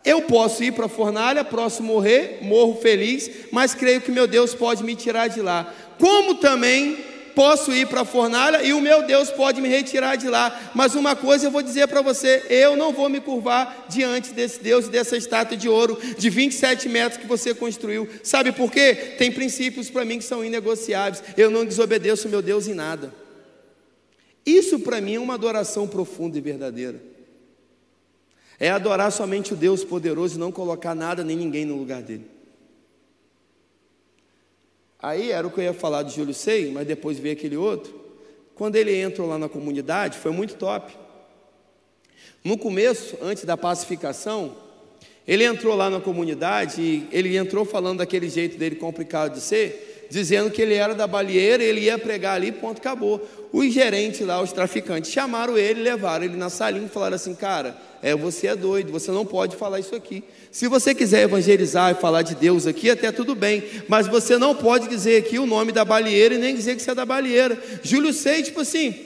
[0.03, 4.55] Eu posso ir para a fornalha, posso morrer, morro feliz, mas creio que meu Deus
[4.55, 5.71] pode me tirar de lá.
[6.01, 6.97] Como também
[7.35, 10.71] posso ir para a fornalha e o meu Deus pode me retirar de lá.
[10.73, 14.59] Mas uma coisa eu vou dizer para você: eu não vou me curvar diante desse
[14.59, 18.09] Deus e dessa estátua de ouro de 27 metros que você construiu.
[18.23, 18.95] Sabe por quê?
[19.19, 21.23] Tem princípios para mim que são inegociáveis.
[21.37, 23.13] Eu não desobedeço meu Deus em nada.
[24.43, 26.99] Isso para mim é uma adoração profunda e verdadeira.
[28.59, 32.40] É adorar somente o Deus poderoso e não colocar nada nem ninguém no lugar dele.
[35.01, 37.99] Aí era o que eu ia falar de Júlio Sei, mas depois veio aquele outro.
[38.53, 40.93] Quando ele entrou lá na comunidade, foi muito top.
[42.43, 44.55] No começo, antes da pacificação,
[45.27, 49.90] ele entrou lá na comunidade e ele entrou falando daquele jeito dele complicado de ser,
[50.11, 53.25] dizendo que ele era da balieira, ele ia pregar ali, ponto, acabou.
[53.51, 57.77] Os gerentes lá, os traficantes, chamaram ele, levaram ele na salinha e falaram assim: Cara,
[58.03, 60.21] é, você é doido, você não pode falar isso aqui.
[60.51, 64.53] Se você quiser evangelizar e falar de Deus aqui, até tudo bem, mas você não
[64.53, 67.57] pode dizer aqui o nome da balieira e nem dizer que você é da balieira.
[67.81, 69.05] Júlio Sei, tipo assim,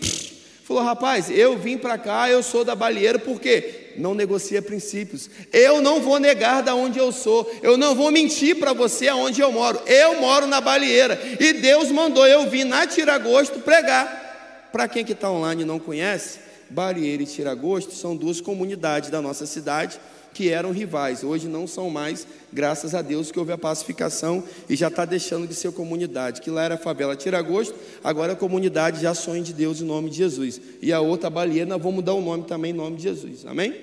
[0.64, 3.85] falou: rapaz, eu vim para cá, eu sou da balieira, por quê?
[3.98, 5.30] Não negocia princípios.
[5.52, 7.50] Eu não vou negar da onde eu sou.
[7.62, 9.80] Eu não vou mentir para você aonde eu moro.
[9.86, 11.20] Eu moro na balieira.
[11.40, 14.70] E Deus mandou eu vir na Tiragosto pregar.
[14.72, 19.22] Para quem que está online e não conhece, Balieira e Tiragosto são duas comunidades da
[19.22, 20.00] nossa cidade
[20.36, 24.76] que eram rivais, hoje não são mais, graças a Deus que houve a pacificação e
[24.76, 26.42] já está deixando de ser comunidade.
[26.42, 30.10] Que lá era a favela Tiragosto, agora a comunidade já sonha de Deus em nome
[30.10, 30.60] de Jesus.
[30.82, 33.76] E a outra Balieira, nós vamos mudar o nome também em nome de Jesus, amém?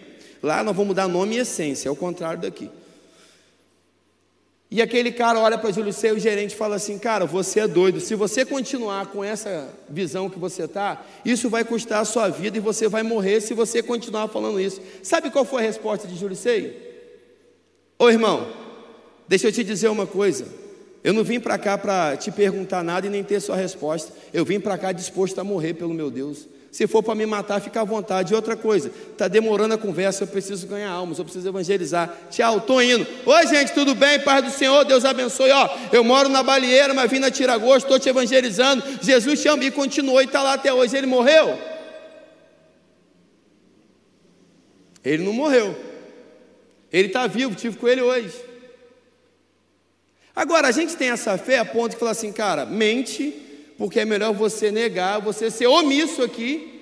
[0.43, 2.69] Lá nós vamos mudar nome e essência, é o contrário daqui.
[4.75, 8.01] E aquele cara olha para Júlio Cê, o gerente fala assim: Cara, você é doido.
[8.01, 12.57] Se você continuar com essa visão que você está, isso vai custar a sua vida
[12.57, 14.81] e você vai morrer se você continuar falando isso.
[15.03, 16.73] Sabe qual foi a resposta de Júlio Cê?
[17.99, 18.51] Ô irmão,
[19.29, 20.47] deixa eu te dizer uma coisa.
[21.05, 24.11] Eu não vim para cá para te perguntar nada e nem ter sua resposta.
[24.33, 26.49] Eu vim para cá disposto a morrer pelo meu Deus.
[26.73, 28.33] Se for para me matar, fica à vontade.
[28.33, 32.17] E outra coisa, está demorando a conversa, eu preciso ganhar almas, eu preciso evangelizar.
[32.31, 33.07] Tchau, estou indo.
[33.27, 34.19] Oi, gente, tudo bem?
[34.21, 35.51] Paz do Senhor, Deus abençoe.
[35.51, 38.83] Ó, eu moro na Balieira, mas vim na Tiragosto, estou te evangelizando.
[39.03, 40.97] Jesus te ama e continuou e está lá até hoje.
[40.97, 41.59] Ele morreu?
[45.05, 45.77] Ele não morreu.
[46.91, 48.35] Ele está vivo, tive com ele hoje.
[50.35, 53.52] Agora, a gente tem essa fé a ponto de falar assim, cara, mente
[53.83, 56.81] porque é melhor você negar, você ser omisso aqui,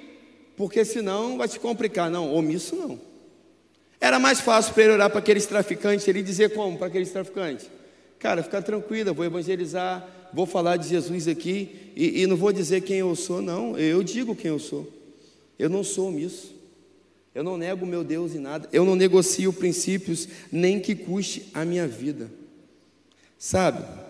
[0.55, 2.11] porque senão vai te complicar.
[2.11, 3.01] Não, omisso não.
[3.99, 7.71] Era mais fácil para ele orar para aqueles traficantes, ele dizer como para aqueles traficantes?
[8.19, 12.53] Cara, fica tranquilo, eu vou evangelizar, vou falar de Jesus aqui e, e, não vou
[12.53, 13.79] dizer quem eu sou, não.
[13.79, 14.87] Eu digo quem eu sou.
[15.59, 16.55] Eu não sou omisso.
[17.35, 18.69] Eu não nego meu Deus em nada.
[18.75, 22.31] Eu não negocio princípios nem que custe a minha vida.
[23.39, 24.10] Sabe?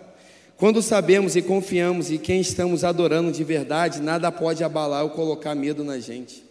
[0.61, 5.55] Quando sabemos e confiamos em quem estamos adorando de verdade, nada pode abalar ou colocar
[5.55, 6.45] medo na gente.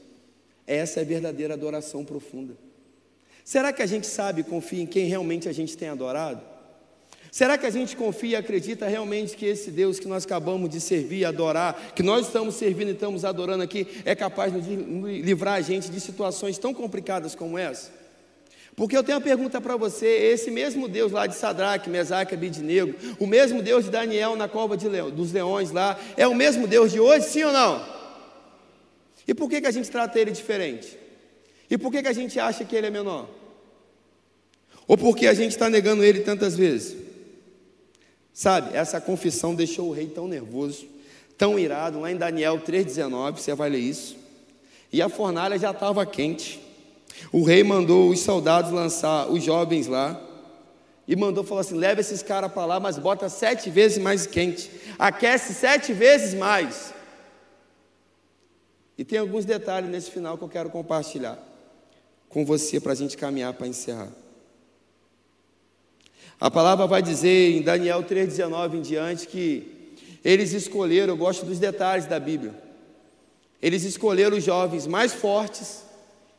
[0.65, 2.55] Essa é a verdadeira adoração profunda.
[3.45, 6.41] Será que a gente sabe e confia em quem realmente a gente tem adorado?
[7.31, 10.81] Será que a gente confia e acredita realmente que esse Deus que nós acabamos de
[10.81, 14.75] servir, adorar, que nós estamos servindo e estamos adorando aqui, é capaz de
[15.21, 17.98] livrar a gente de situações tão complicadas como essa?
[18.79, 22.95] Porque eu tenho uma pergunta para você: esse mesmo Deus lá de Sadraque, Mesaque, Abidnego,
[23.19, 26.93] o mesmo Deus de Daniel na cova leão, dos leões lá, é o mesmo Deus
[26.93, 27.85] de hoje, sim ou não?
[29.27, 30.97] E por que, que a gente trata ele diferente?
[31.69, 33.27] E por que, que a gente acha que ele é menor?
[34.87, 36.95] Ou porque a gente está negando ele tantas vezes?
[38.31, 40.87] Sabe, essa confissão deixou o rei tão nervoso,
[41.37, 41.99] tão irado.
[41.99, 44.15] Lá em Daniel 3,19, você vai ler isso.
[44.89, 46.68] E a fornalha já estava quente.
[47.31, 50.19] O rei mandou os soldados lançar os jovens lá.
[51.07, 54.69] E mandou falar assim: leva esses caras para lá, mas bota sete vezes mais quente.
[54.97, 56.93] Aquece sete vezes mais.
[58.97, 61.39] E tem alguns detalhes nesse final que eu quero compartilhar
[62.27, 64.09] com você para a gente caminhar para encerrar.
[66.39, 71.59] A palavra vai dizer em Daniel 3,19 em diante que eles escolheram, eu gosto dos
[71.59, 72.53] detalhes da Bíblia,
[73.61, 75.88] eles escolheram os jovens mais fortes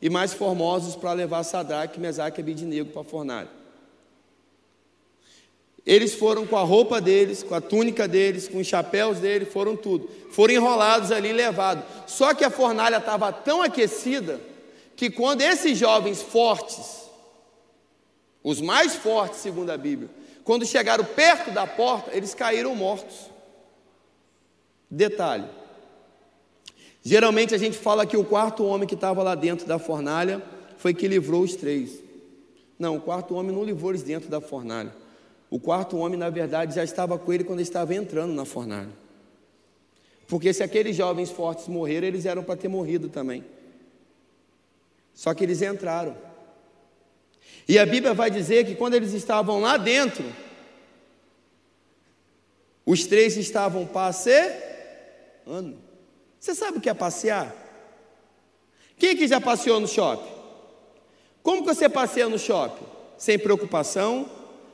[0.01, 3.49] e mais formosos para levar Sadraque, Mesaque e Abidnego para a fornalha.
[5.85, 9.75] Eles foram com a roupa deles, com a túnica deles, com os chapéus deles, foram
[9.75, 10.09] tudo.
[10.31, 11.83] Foram enrolados ali e levados.
[12.07, 14.39] Só que a fornalha estava tão aquecida
[14.95, 17.01] que quando esses jovens fortes
[18.43, 20.09] os mais fortes, segundo a Bíblia,
[20.43, 23.29] quando chegaram perto da porta, eles caíram mortos.
[24.89, 25.45] Detalhe:
[27.03, 30.41] geralmente a gente fala que o quarto homem que estava lá dentro da fornalha
[30.77, 31.99] foi que livrou os três.
[32.77, 34.91] Não, o quarto homem não livrou eles dentro da fornalha.
[35.49, 38.89] O quarto homem, na verdade, já estava com ele quando ele estava entrando na fornalha.
[40.27, 43.43] Porque se aqueles jovens fortes morreram, eles eram para ter morrido também.
[45.13, 46.15] Só que eles entraram.
[47.67, 50.25] E a Bíblia vai dizer que quando eles estavam lá dentro,
[52.85, 54.57] os três estavam passeando.
[56.41, 57.55] Você sabe o que é passear?
[58.97, 60.29] Quem que já passeou no shopping?
[61.41, 62.85] Como que você passeia no shopping?
[63.17, 64.29] Sem preocupação,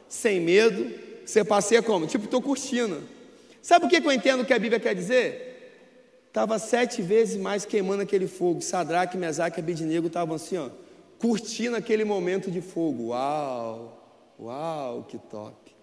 [0.09, 0.91] sem medo.
[1.23, 2.07] Você passeia como?
[2.07, 3.03] Tipo, estou curtindo.
[3.61, 6.25] Sabe o que eu entendo que a Bíblia quer dizer?
[6.27, 8.61] Estava sete vezes mais queimando aquele fogo.
[8.61, 10.69] Sadraque, Mesaque e Abednego estavam assim, ó
[11.19, 13.07] curtindo aquele momento de fogo.
[13.07, 13.97] Uau,
[14.39, 15.75] uau, que top.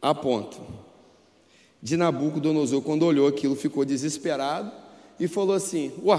[0.00, 0.60] A ponto
[1.84, 4.72] de Nabucodonosor, quando olhou aquilo, ficou desesperado
[5.20, 6.18] e falou assim: Ué,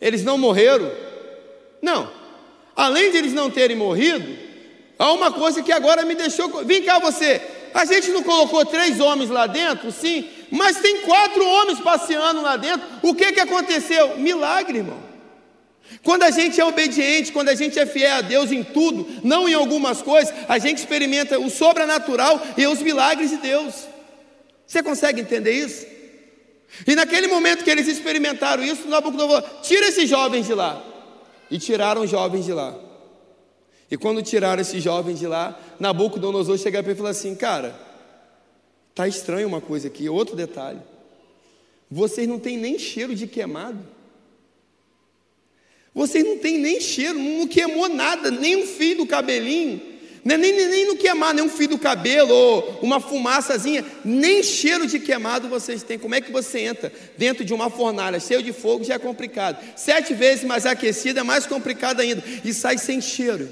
[0.00, 0.88] eles não morreram?
[1.82, 2.08] Não.
[2.76, 4.24] Além de eles não terem morrido,
[4.96, 6.64] há uma coisa que agora me deixou.
[6.64, 7.42] Vem cá você.
[7.74, 12.56] A gente não colocou três homens lá dentro, sim, mas tem quatro homens passeando lá
[12.56, 12.86] dentro.
[13.02, 14.16] O que, que aconteceu?
[14.16, 15.02] Milagre, irmão.
[16.04, 19.48] Quando a gente é obediente, quando a gente é fiel a Deus em tudo, não
[19.48, 23.95] em algumas coisas, a gente experimenta o sobrenatural e os milagres de Deus.
[24.66, 25.86] Você consegue entender isso?
[26.86, 30.82] E naquele momento que eles experimentaram isso, Nabucodonosor, tira esses jovens de lá.
[31.50, 32.76] E tiraram os jovens de lá.
[33.90, 37.78] E quando tiraram esses jovens de lá, Nabucodonosor chega para ele e fala assim: Cara,
[38.94, 40.80] tá estranho uma coisa aqui, outro detalhe.
[41.88, 43.78] Vocês não têm nem cheiro de queimado.
[45.94, 49.80] Vocês não tem nem cheiro, não queimou nada, nem um fio do cabelinho,
[50.26, 54.84] nem, nem, nem não queimar nem um fio do cabelo, ou uma fumaçazinha, nem cheiro
[54.84, 56.00] de queimado vocês têm.
[56.00, 58.82] Como é que você entra dentro de uma fornalha cheia de fogo?
[58.82, 59.64] Já é complicado.
[59.76, 62.24] Sete vezes mais aquecida é mais complicado ainda.
[62.44, 63.48] E sai sem cheiro.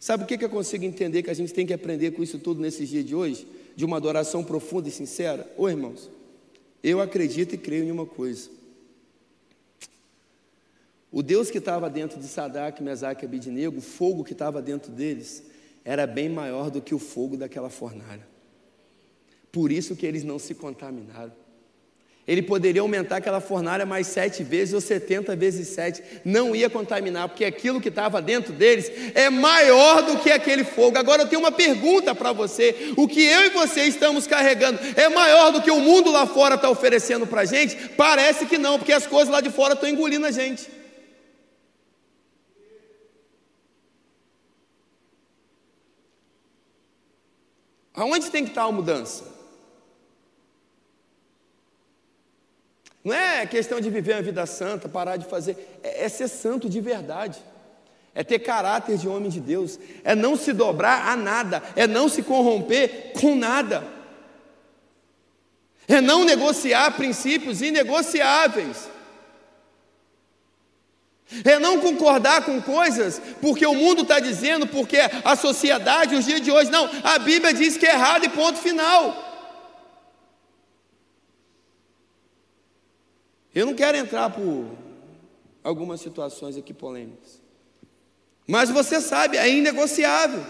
[0.00, 2.38] Sabe o que, que eu consigo entender que a gente tem que aprender com isso
[2.38, 3.46] tudo nesses dias de hoje?
[3.76, 5.50] De uma adoração profunda e sincera?
[5.56, 6.08] Ô irmãos,
[6.82, 8.48] eu acredito e creio em uma coisa.
[11.14, 14.90] O Deus que estava dentro de Sadraque, Mesaque e Abidnego, o fogo que estava dentro
[14.90, 15.44] deles,
[15.84, 18.26] era bem maior do que o fogo daquela fornalha.
[19.52, 21.30] Por isso que eles não se contaminaram.
[22.26, 27.28] Ele poderia aumentar aquela fornalha mais sete vezes ou setenta vezes sete, não ia contaminar,
[27.28, 30.98] porque aquilo que estava dentro deles é maior do que aquele fogo.
[30.98, 35.08] Agora eu tenho uma pergunta para você: o que eu e você estamos carregando é
[35.08, 37.90] maior do que o mundo lá fora está oferecendo para a gente?
[37.90, 40.73] Parece que não, porque as coisas lá de fora estão engolindo a gente.
[47.94, 49.32] Aonde tem que estar a mudança?
[53.04, 56.68] Não é questão de viver uma vida santa, parar de fazer, é, é ser santo
[56.68, 57.38] de verdade.
[58.14, 62.08] É ter caráter de homem de Deus, é não se dobrar a nada, é não
[62.08, 63.82] se corromper com nada,
[65.88, 68.88] é não negociar princípios inegociáveis,
[71.44, 76.40] é não concordar com coisas porque o mundo está dizendo, porque a sociedade, os dias
[76.40, 79.22] de hoje, não, a Bíblia diz que é errado e ponto final.
[83.54, 84.76] Eu não quero entrar por
[85.62, 87.40] algumas situações aqui polêmicas.
[88.46, 90.44] Mas você sabe, é inegociável.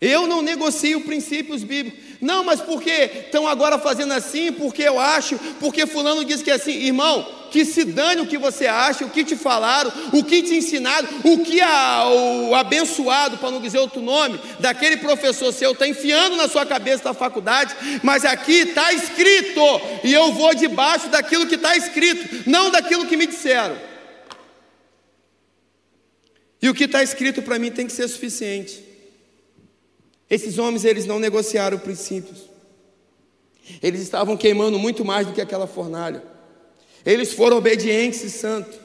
[0.00, 2.11] Eu não negocio princípios bíblicos.
[2.22, 4.52] Não, mas por que estão agora fazendo assim?
[4.52, 6.70] Porque eu acho, porque fulano diz que é assim.
[6.70, 10.54] Irmão, que se dane o que você acha, o que te falaram, o que te
[10.54, 15.88] ensinaram, o que a, o abençoado, para não dizer outro nome, daquele professor seu está
[15.88, 19.60] enfiando na sua cabeça da faculdade, mas aqui está escrito,
[20.04, 23.76] e eu vou debaixo daquilo que está escrito, não daquilo que me disseram.
[26.62, 28.91] E o que está escrito para mim tem que ser suficiente.
[30.28, 32.50] Esses homens, eles não negociaram princípios.
[33.82, 36.22] Eles estavam queimando muito mais do que aquela fornalha.
[37.04, 38.78] Eles foram obedientes e santos.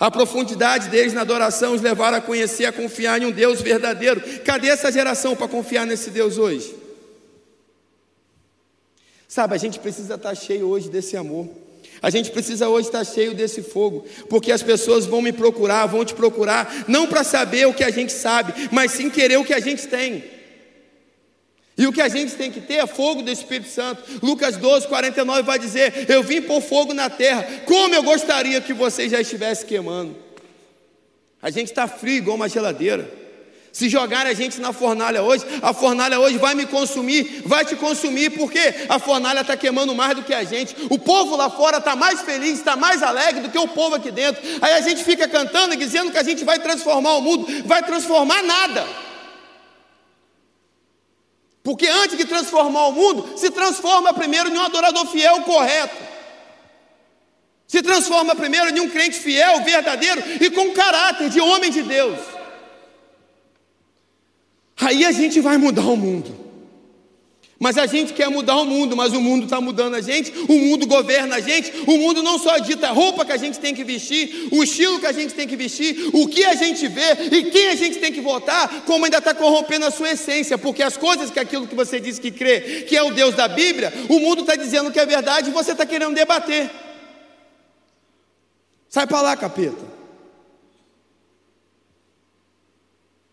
[0.00, 4.20] A profundidade deles na adoração os levaram a conhecer, a confiar em um Deus verdadeiro.
[4.44, 6.74] Cadê essa geração para confiar nesse Deus hoje?
[9.28, 11.48] Sabe, a gente precisa estar cheio hoje desse amor.
[12.02, 16.04] A gente precisa hoje estar cheio desse fogo, porque as pessoas vão me procurar, vão
[16.04, 19.54] te procurar, não para saber o que a gente sabe, mas sim querer o que
[19.54, 20.35] a gente tem.
[21.78, 24.02] E o que a gente tem que ter é fogo do Espírito Santo.
[24.22, 28.72] Lucas 12, 49 vai dizer: Eu vim pôr fogo na terra, como eu gostaria que
[28.72, 30.16] você já estivesse queimando.
[31.42, 33.26] A gente está frio igual uma geladeira.
[33.76, 37.76] Se jogar a gente na fornalha hoje, a fornalha hoje vai me consumir, vai te
[37.76, 38.58] consumir, porque
[38.88, 40.74] a fornalha está queimando mais do que a gente.
[40.88, 44.10] O povo lá fora está mais feliz, está mais alegre do que o povo aqui
[44.10, 44.42] dentro.
[44.62, 47.82] Aí a gente fica cantando e dizendo que a gente vai transformar o mundo, vai
[47.82, 49.05] transformar nada.
[51.66, 55.96] Porque antes de transformar o mundo, se transforma primeiro em um adorador fiel correto.
[57.66, 62.20] Se transforma primeiro em um crente fiel, verdadeiro e com caráter de homem de Deus.
[64.80, 66.45] Aí a gente vai mudar o mundo.
[67.58, 70.58] Mas a gente quer mudar o mundo, mas o mundo está mudando a gente, o
[70.58, 73.74] mundo governa a gente, o mundo não só dita a roupa que a gente tem
[73.74, 77.12] que vestir, o estilo que a gente tem que vestir, o que a gente vê
[77.32, 80.82] e quem a gente tem que votar, como ainda está corrompendo a sua essência, porque
[80.82, 83.90] as coisas que aquilo que você diz que crê, que é o Deus da Bíblia,
[84.10, 86.70] o mundo está dizendo que é verdade e você está querendo debater.
[88.90, 89.96] Sai para lá, capeta.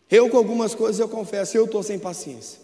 [0.10, 2.63] Eu, com algumas coisas, eu confesso, eu estou sem paciência.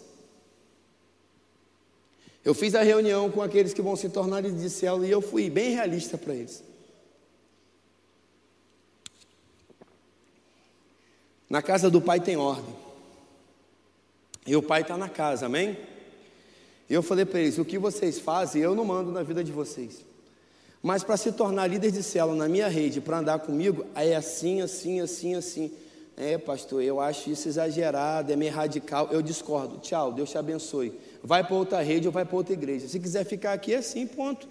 [2.44, 5.50] Eu fiz a reunião com aqueles que vão se tornar de célula e eu fui
[5.50, 6.64] bem realista para eles.
[11.48, 12.74] Na casa do pai tem ordem.
[14.46, 15.76] E o pai está na casa, amém?
[16.88, 19.52] E eu falei para eles: o que vocês fazem, eu não mando na vida de
[19.52, 20.04] vocês.
[20.82, 24.62] Mas para se tornar líder de célula na minha rede, para andar comigo, é assim,
[24.62, 25.72] assim, assim, assim.
[26.16, 29.08] É, pastor, eu acho isso exagerado, é meio radical.
[29.10, 29.78] Eu discordo.
[29.78, 30.92] Tchau, Deus te abençoe
[31.22, 32.88] vai para outra rede ou vai para outra igreja.
[32.88, 34.48] Se quiser ficar aqui, é assim, ponto.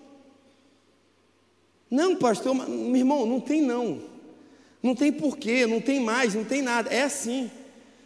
[1.89, 4.01] Não, pastor, meu irmão, não tem não.
[4.81, 6.89] Não tem porquê, não tem mais, não tem nada.
[6.89, 7.49] É assim.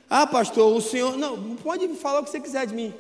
[0.10, 1.18] Ah, pastor, o senhor.
[1.18, 2.94] Não, pode falar o que você quiser de mim.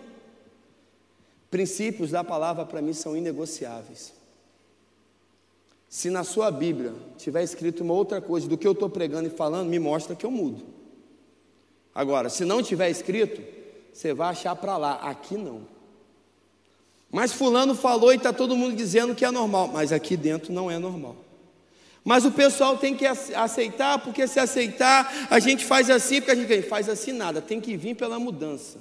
[1.49, 4.14] Princípios da palavra para mim são inegociáveis.
[5.94, 9.30] Se na sua Bíblia tiver escrito uma outra coisa do que eu estou pregando e
[9.30, 10.66] falando, me mostra que eu mudo.
[11.94, 13.44] Agora, se não tiver escrito,
[13.94, 15.68] você vai achar para lá, aqui não.
[17.12, 20.72] Mas fulano falou e está todo mundo dizendo que é normal, mas aqui dentro não
[20.72, 21.16] é normal.
[22.04, 26.36] Mas o pessoal tem que aceitar, porque se aceitar, a gente faz assim, porque a
[26.36, 28.80] gente faz assim nada, tem que vir pela mudança.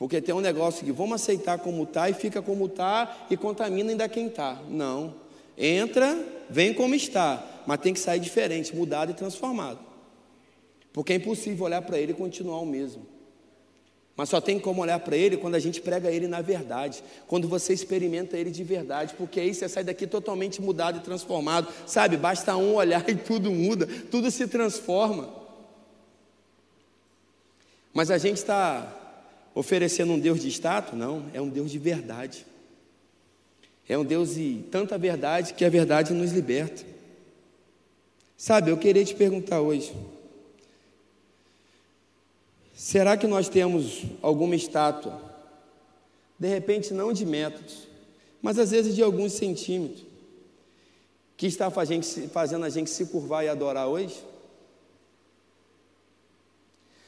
[0.00, 3.90] Porque tem um negócio que vamos aceitar como está e fica como está e contamina
[3.90, 4.58] ainda quem está.
[4.66, 5.12] Não.
[5.58, 9.78] Entra, vem como está, mas tem que sair diferente, mudado e transformado.
[10.90, 13.06] Porque é impossível olhar para ele e continuar o mesmo.
[14.16, 17.46] Mas só tem como olhar para ele quando a gente prega ele na verdade, quando
[17.46, 22.16] você experimenta ele de verdade, porque aí você sai daqui totalmente mudado e transformado, sabe?
[22.16, 25.28] Basta um olhar e tudo muda, tudo se transforma.
[27.92, 28.96] Mas a gente está
[29.60, 30.98] oferecendo um Deus de status?
[30.98, 32.46] Não, é um Deus de verdade.
[33.88, 36.84] É um Deus de tanta verdade que a verdade nos liberta.
[38.36, 39.94] Sabe, eu queria te perguntar hoje.
[42.74, 45.20] Será que nós temos alguma estátua?
[46.38, 47.86] De repente, não de metros,
[48.40, 50.06] mas às vezes de alguns centímetros,
[51.36, 54.22] que está fazendo a gente se curvar e adorar hoje?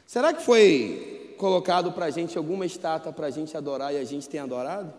[0.06, 1.11] Será que foi
[1.42, 4.94] colocado para a gente alguma estátua para a gente adorar e a gente tem adorado?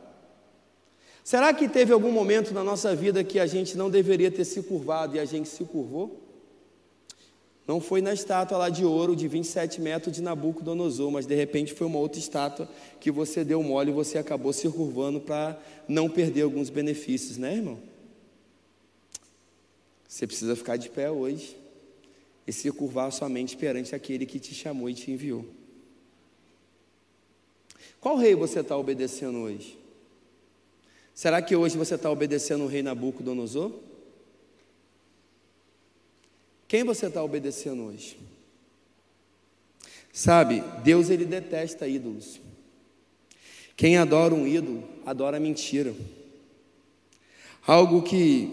[1.23, 4.61] Será que teve algum momento na nossa vida que a gente não deveria ter se
[4.61, 6.19] curvado e a gente se curvou?
[7.65, 11.73] Não foi na estátua lá de ouro de 27 metros de Nabucodonosor, mas de repente
[11.73, 12.67] foi uma outra estátua
[12.99, 17.55] que você deu mole e você acabou se curvando para não perder alguns benefícios, né,
[17.55, 17.79] irmão?
[20.05, 21.55] Você precisa ficar de pé hoje
[22.45, 25.62] e se curvar somente perante aquele que te chamou e te enviou.
[28.03, 29.79] Qual rei você está obedecendo hoje?
[31.15, 33.71] Será que hoje você está obedecendo o rei Nabucodonosor?
[36.67, 38.19] Quem você está obedecendo hoje?
[40.11, 42.41] Sabe, Deus ele detesta ídolos.
[43.77, 45.95] Quem adora um ídolo, adora mentira.
[47.65, 48.51] Algo que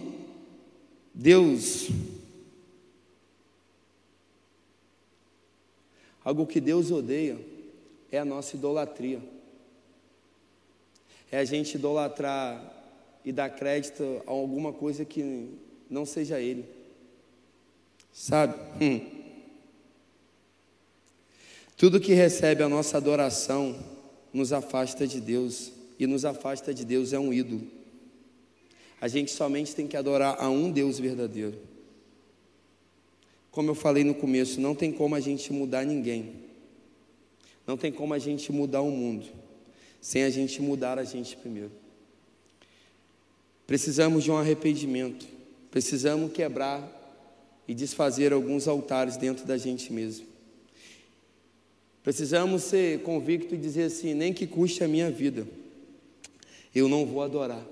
[1.12, 1.88] Deus
[6.24, 7.36] algo que Deus odeia
[8.12, 9.39] é a nossa idolatria.
[11.30, 12.60] É a gente idolatrar
[13.24, 15.48] e dar crédito a alguma coisa que
[15.88, 16.64] não seja ele.
[18.12, 18.54] Sabe?
[18.80, 19.00] Hum.
[21.76, 23.78] Tudo que recebe a nossa adoração
[24.32, 27.62] nos afasta de Deus, e nos afasta de Deus é um ídolo.
[29.00, 31.58] A gente somente tem que adorar a um Deus verdadeiro.
[33.50, 36.34] Como eu falei no começo, não tem como a gente mudar ninguém.
[37.66, 39.26] Não tem como a gente mudar o mundo
[40.00, 41.72] sem a gente mudar a gente primeiro.
[43.66, 45.26] Precisamos de um arrependimento.
[45.70, 46.98] Precisamos quebrar
[47.68, 50.26] e desfazer alguns altares dentro da gente mesmo.
[52.02, 55.46] Precisamos ser convictos e dizer assim: nem que custe a minha vida,
[56.74, 57.64] eu não vou adorar.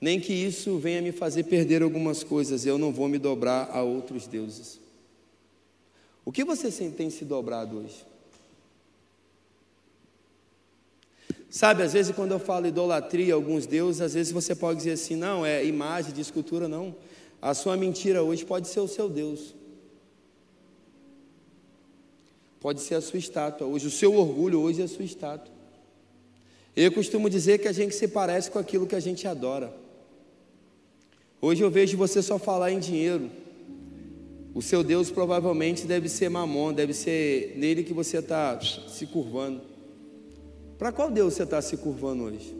[0.00, 3.82] Nem que isso venha me fazer perder algumas coisas, eu não vou me dobrar a
[3.82, 4.80] outros deuses.
[6.24, 8.04] O que você tem se dobrado hoje?
[11.56, 15.16] Sabe, às vezes quando eu falo idolatria, alguns deuses, às vezes você pode dizer assim,
[15.16, 16.94] não, é imagem de escultura, não.
[17.40, 19.54] A sua mentira hoje pode ser o seu Deus.
[22.60, 23.86] Pode ser a sua estátua hoje.
[23.86, 25.50] O seu orgulho hoje é a sua estátua.
[26.76, 29.72] Eu costumo dizer que a gente se parece com aquilo que a gente adora.
[31.40, 33.30] Hoje eu vejo você só falar em dinheiro.
[34.54, 39.75] O seu Deus provavelmente deve ser mamon, deve ser nele que você está se curvando.
[40.78, 42.54] Para qual Deus você está se curvando hoje?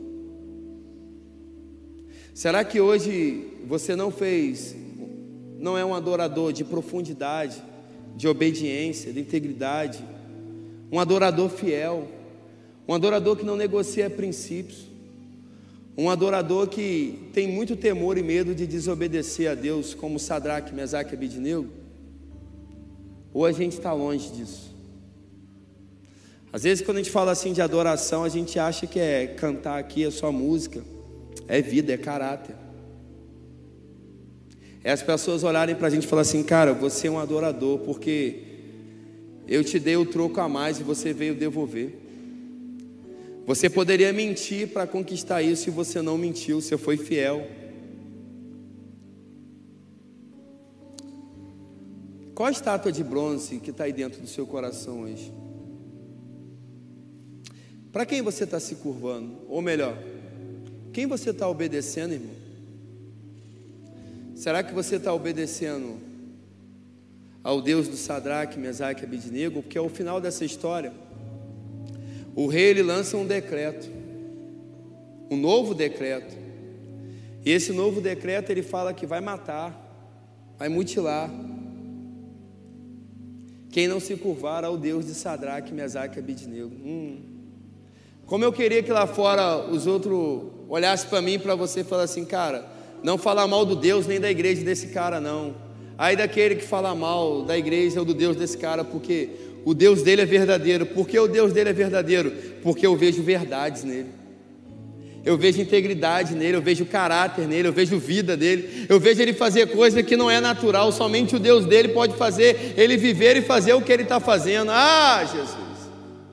[2.33, 4.75] Será que hoje você não fez,
[5.57, 7.61] não é um adorador de profundidade,
[8.15, 10.03] de obediência, de integridade,
[10.91, 12.07] um adorador fiel,
[12.87, 14.87] um adorador que não negocia princípios,
[15.97, 21.13] um adorador que tem muito temor e medo de desobedecer a Deus, como Sadraque, Mesaque
[21.13, 21.67] e Abidnego?
[23.33, 24.76] Ou a gente está longe disso?
[26.57, 29.77] Às vezes, quando a gente fala assim de adoração, a gente acha que é cantar
[29.77, 30.83] aqui é só música.
[31.47, 32.55] É vida, é caráter.
[34.83, 37.77] É as pessoas olharem para a gente e falar assim, cara, você é um adorador,
[37.81, 38.39] porque
[39.47, 41.95] eu te dei o troco a mais e você veio devolver.
[43.45, 47.47] Você poderia mentir para conquistar isso e você não mentiu, você foi fiel.
[52.33, 55.31] Qual a estátua de bronze que está aí dentro do seu coração hoje?
[57.91, 59.37] Para quem você está se curvando?
[59.47, 59.97] Ou melhor,
[60.93, 62.35] quem você está obedecendo, irmão?
[64.35, 65.97] Será que você está obedecendo
[67.43, 69.61] ao Deus do Sadraque, Mesaque e Abidnego?
[69.61, 70.93] Porque ao final dessa história,
[72.35, 73.89] o rei ele lança um decreto,
[75.29, 76.35] um novo decreto.
[77.43, 79.73] E esse novo decreto ele fala que vai matar,
[80.57, 81.31] vai mutilar
[83.71, 86.75] quem não se curvar ao Deus de Sadraque, Mesaque e Abidnego.
[86.83, 87.36] Hum.
[88.27, 91.83] Como eu queria que lá fora os outros olhassem para mim e para você e
[91.85, 92.65] falassem, cara,
[93.01, 95.55] não falar mal do Deus nem da igreja desse cara, não.
[95.97, 99.29] Aí daquele que fala mal da igreja ou do Deus desse cara, porque
[99.63, 100.85] o Deus dele é verdadeiro.
[100.85, 102.31] Por que o Deus dele é verdadeiro?
[102.61, 104.09] Porque eu vejo verdades nele.
[105.23, 109.33] Eu vejo integridade nele, eu vejo caráter nele, eu vejo vida dele, eu vejo ele
[109.33, 113.41] fazer coisa que não é natural, somente o Deus dele pode fazer ele viver e
[113.41, 114.71] fazer o que ele está fazendo.
[114.71, 115.57] Ah, Jesus!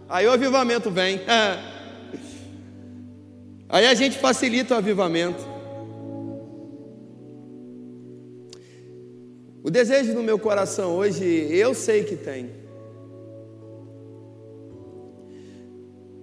[0.09, 1.21] Aí o avivamento vem.
[3.75, 5.45] Aí a gente facilita o avivamento.
[9.65, 12.51] O desejo no meu coração hoje, eu sei que tem.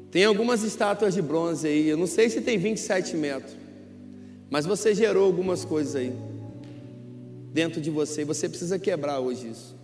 [0.09, 3.53] Tem algumas estátuas de bronze aí, eu não sei se tem 27 metros,
[4.49, 6.13] mas você gerou algumas coisas aí
[7.51, 9.75] dentro de você, e você precisa quebrar hoje isso.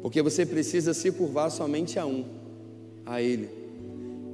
[0.00, 2.24] Porque você precisa se curvar somente a um,
[3.04, 3.61] a Ele.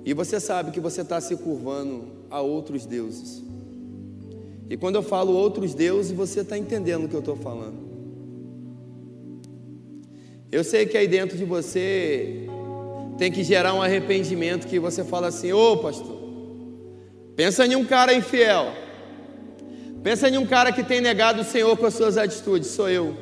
[0.08, 3.44] E você sabe que você está se curvando a outros deuses.
[4.70, 7.76] E quando eu falo outros deuses, você está entendendo o que eu estou falando.
[10.50, 12.48] Eu sei que aí dentro de você
[13.18, 16.18] tem que gerar um arrependimento que você fala assim: ô oh, pastor,
[17.36, 18.72] pensa em um cara infiel,
[20.02, 23.14] pensa em um cara que tem negado o Senhor com as suas atitudes, sou eu.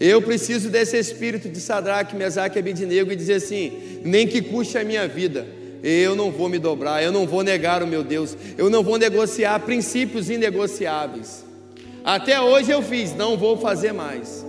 [0.00, 4.76] Eu preciso desse espírito de Sadraque, Mesaque e Abidinego e dizer assim: nem que custe
[4.76, 8.36] a minha vida eu não vou me dobrar, eu não vou negar o meu Deus,
[8.58, 11.44] eu não vou negociar princípios inegociáveis.
[12.04, 14.44] Até hoje eu fiz, não vou fazer mais.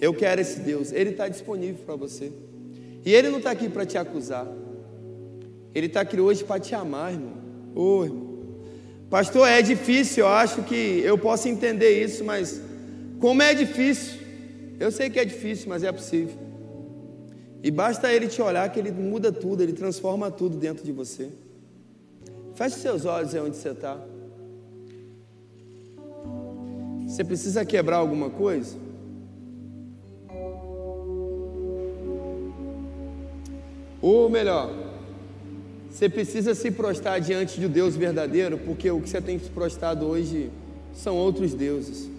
[0.00, 2.32] Eu quero esse Deus, Ele está disponível para você.
[3.04, 4.46] E Ele não está aqui para te acusar,
[5.74, 7.34] Ele está aqui hoje para te amar, irmão.
[7.74, 8.34] Ô, irmão.
[9.10, 12.60] Pastor, é difícil, eu acho que eu posso entender isso, mas
[13.20, 14.18] como é difícil,
[14.80, 16.43] eu sei que é difícil, mas é possível.
[17.64, 21.30] E basta ele te olhar que ele muda tudo, ele transforma tudo dentro de você.
[22.54, 23.98] Feche seus olhos aí onde você está.
[27.06, 28.76] Você precisa quebrar alguma coisa?
[34.02, 34.70] Ou melhor,
[35.90, 40.04] você precisa se prostrar diante de Deus verdadeiro, porque o que você tem se prostrado
[40.04, 40.50] hoje
[40.92, 42.10] são outros deuses.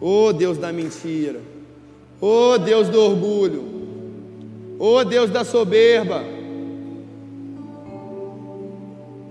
[0.00, 1.40] Ô oh, Deus da mentira,
[2.20, 3.75] ô oh, Deus do orgulho,
[4.78, 6.22] Ô oh, Deus da soberba.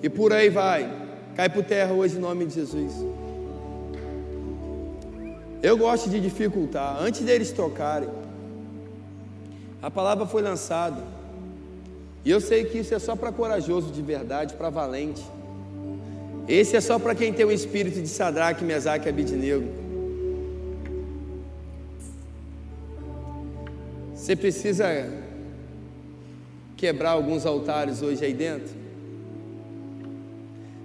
[0.01, 0.91] E por aí vai.
[1.35, 2.93] Cai por terra hoje em nome de Jesus.
[5.61, 6.97] Eu gosto de dificultar.
[7.01, 8.09] Antes deles tocarem,
[9.81, 11.03] a palavra foi lançada.
[12.23, 15.23] E eu sei que isso é só para corajoso de verdade, para valente.
[16.47, 19.67] Esse é só para quem tem o espírito de Sadraque, Mesaque e Abidnego.
[24.13, 24.85] Você precisa
[26.85, 28.71] quebrar alguns altares hoje aí dentro?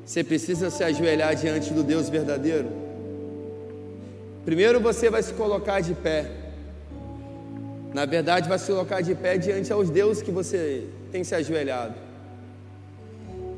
[0.07, 2.69] Você precisa se ajoelhar diante do Deus verdadeiro?
[4.47, 6.21] Primeiro você vai se colocar de pé.
[7.93, 11.97] Na verdade, vai se colocar de pé diante aos deuses que você tem se ajoelhado.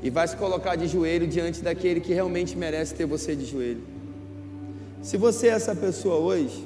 [0.03, 3.84] E vai se colocar de joelho diante daquele que realmente merece ter você de joelho.
[5.01, 6.64] Se você é essa pessoa hoje,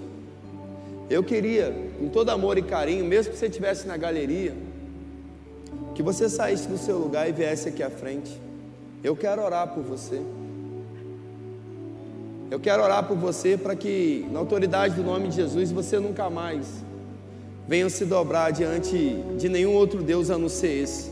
[1.11, 1.67] eu queria,
[1.99, 4.55] com todo amor e carinho, mesmo que você estivesse na galeria,
[5.97, 8.39] que você saísse do seu lugar e viesse aqui à frente.
[9.03, 10.21] Eu quero orar por você.
[12.51, 16.29] Eu quero orar por você para que, na autoridade do nome de Jesus, você nunca
[16.29, 16.67] mais
[17.67, 21.11] venha se dobrar diante de nenhum outro Deus a não ser esse.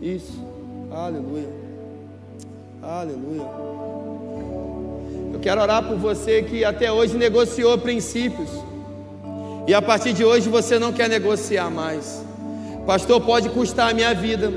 [0.00, 0.40] Isso.
[0.92, 1.48] Aleluia.
[2.80, 3.48] Aleluia.
[5.34, 8.50] Eu quero orar por você que até hoje negociou princípios.
[9.66, 12.27] E a partir de hoje você não quer negociar mais.
[12.88, 14.50] Pastor, pode custar a minha vida,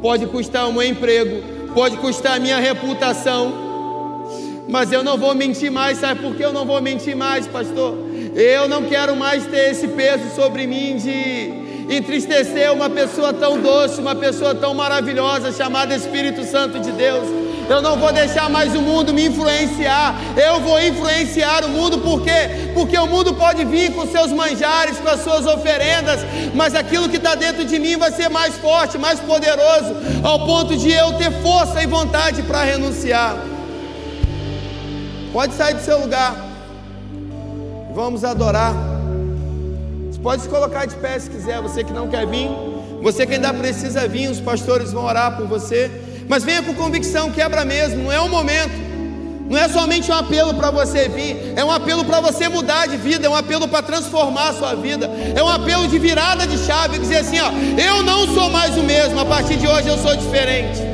[0.00, 1.42] pode custar o meu emprego,
[1.74, 3.52] pode custar a minha reputação,
[4.68, 5.98] mas eu não vou mentir mais.
[5.98, 7.98] Sabe por que eu não vou mentir mais, pastor?
[8.36, 14.00] Eu não quero mais ter esse peso sobre mim de entristecer uma pessoa tão doce,
[14.00, 17.41] uma pessoa tão maravilhosa chamada Espírito Santo de Deus.
[17.68, 20.14] Eu não vou deixar mais o mundo me influenciar.
[20.36, 22.70] Eu vou influenciar o mundo por quê?
[22.74, 26.20] Porque o mundo pode vir com seus manjares, com as suas oferendas,
[26.54, 30.76] mas aquilo que está dentro de mim vai ser mais forte, mais poderoso, ao ponto
[30.76, 33.36] de eu ter força e vontade para renunciar.
[35.32, 36.36] Pode sair do seu lugar.
[37.94, 38.74] Vamos adorar.
[40.10, 42.50] Você pode se colocar de pé se quiser, você que não quer vir.
[43.02, 45.90] Você que ainda precisa vir, os pastores vão orar por você.
[46.32, 48.72] Mas venha com convicção, quebra mesmo, não é um momento.
[49.50, 52.96] Não é somente um apelo para você vir, é um apelo para você mudar de
[52.96, 56.56] vida, é um apelo para transformar a sua vida, é um apelo de virada de
[56.56, 59.98] chave, dizer assim: ó, eu não sou mais o mesmo, a partir de hoje eu
[59.98, 60.91] sou diferente.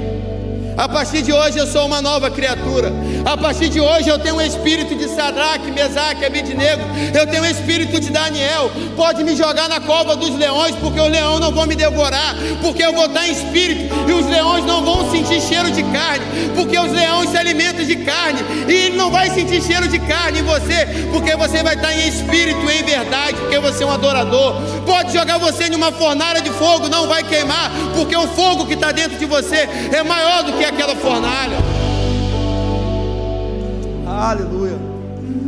[0.79, 2.93] A partir de hoje eu sou uma nova criatura.
[3.25, 6.83] A partir de hoje eu tenho um espírito de Sadraque, Mesaque, Abednego.
[7.13, 8.71] Eu tenho um espírito de Daniel.
[8.95, 12.85] Pode me jogar na cova dos leões, porque os leões não vão me devorar, porque
[12.85, 16.25] eu vou estar em espírito e os leões não vão sentir cheiro de carne,
[16.55, 20.39] porque os leões se alimentam de carne e ele não vai sentir cheiro de carne
[20.39, 24.55] em você, porque você vai estar em espírito, em verdade, porque você é um adorador.
[24.87, 28.75] Pode jogar você em uma fornalha de fogo, não vai queimar, porque o fogo que
[28.75, 31.59] está dentro de você é maior do que aquela fornalha.
[34.07, 34.88] Aleluia.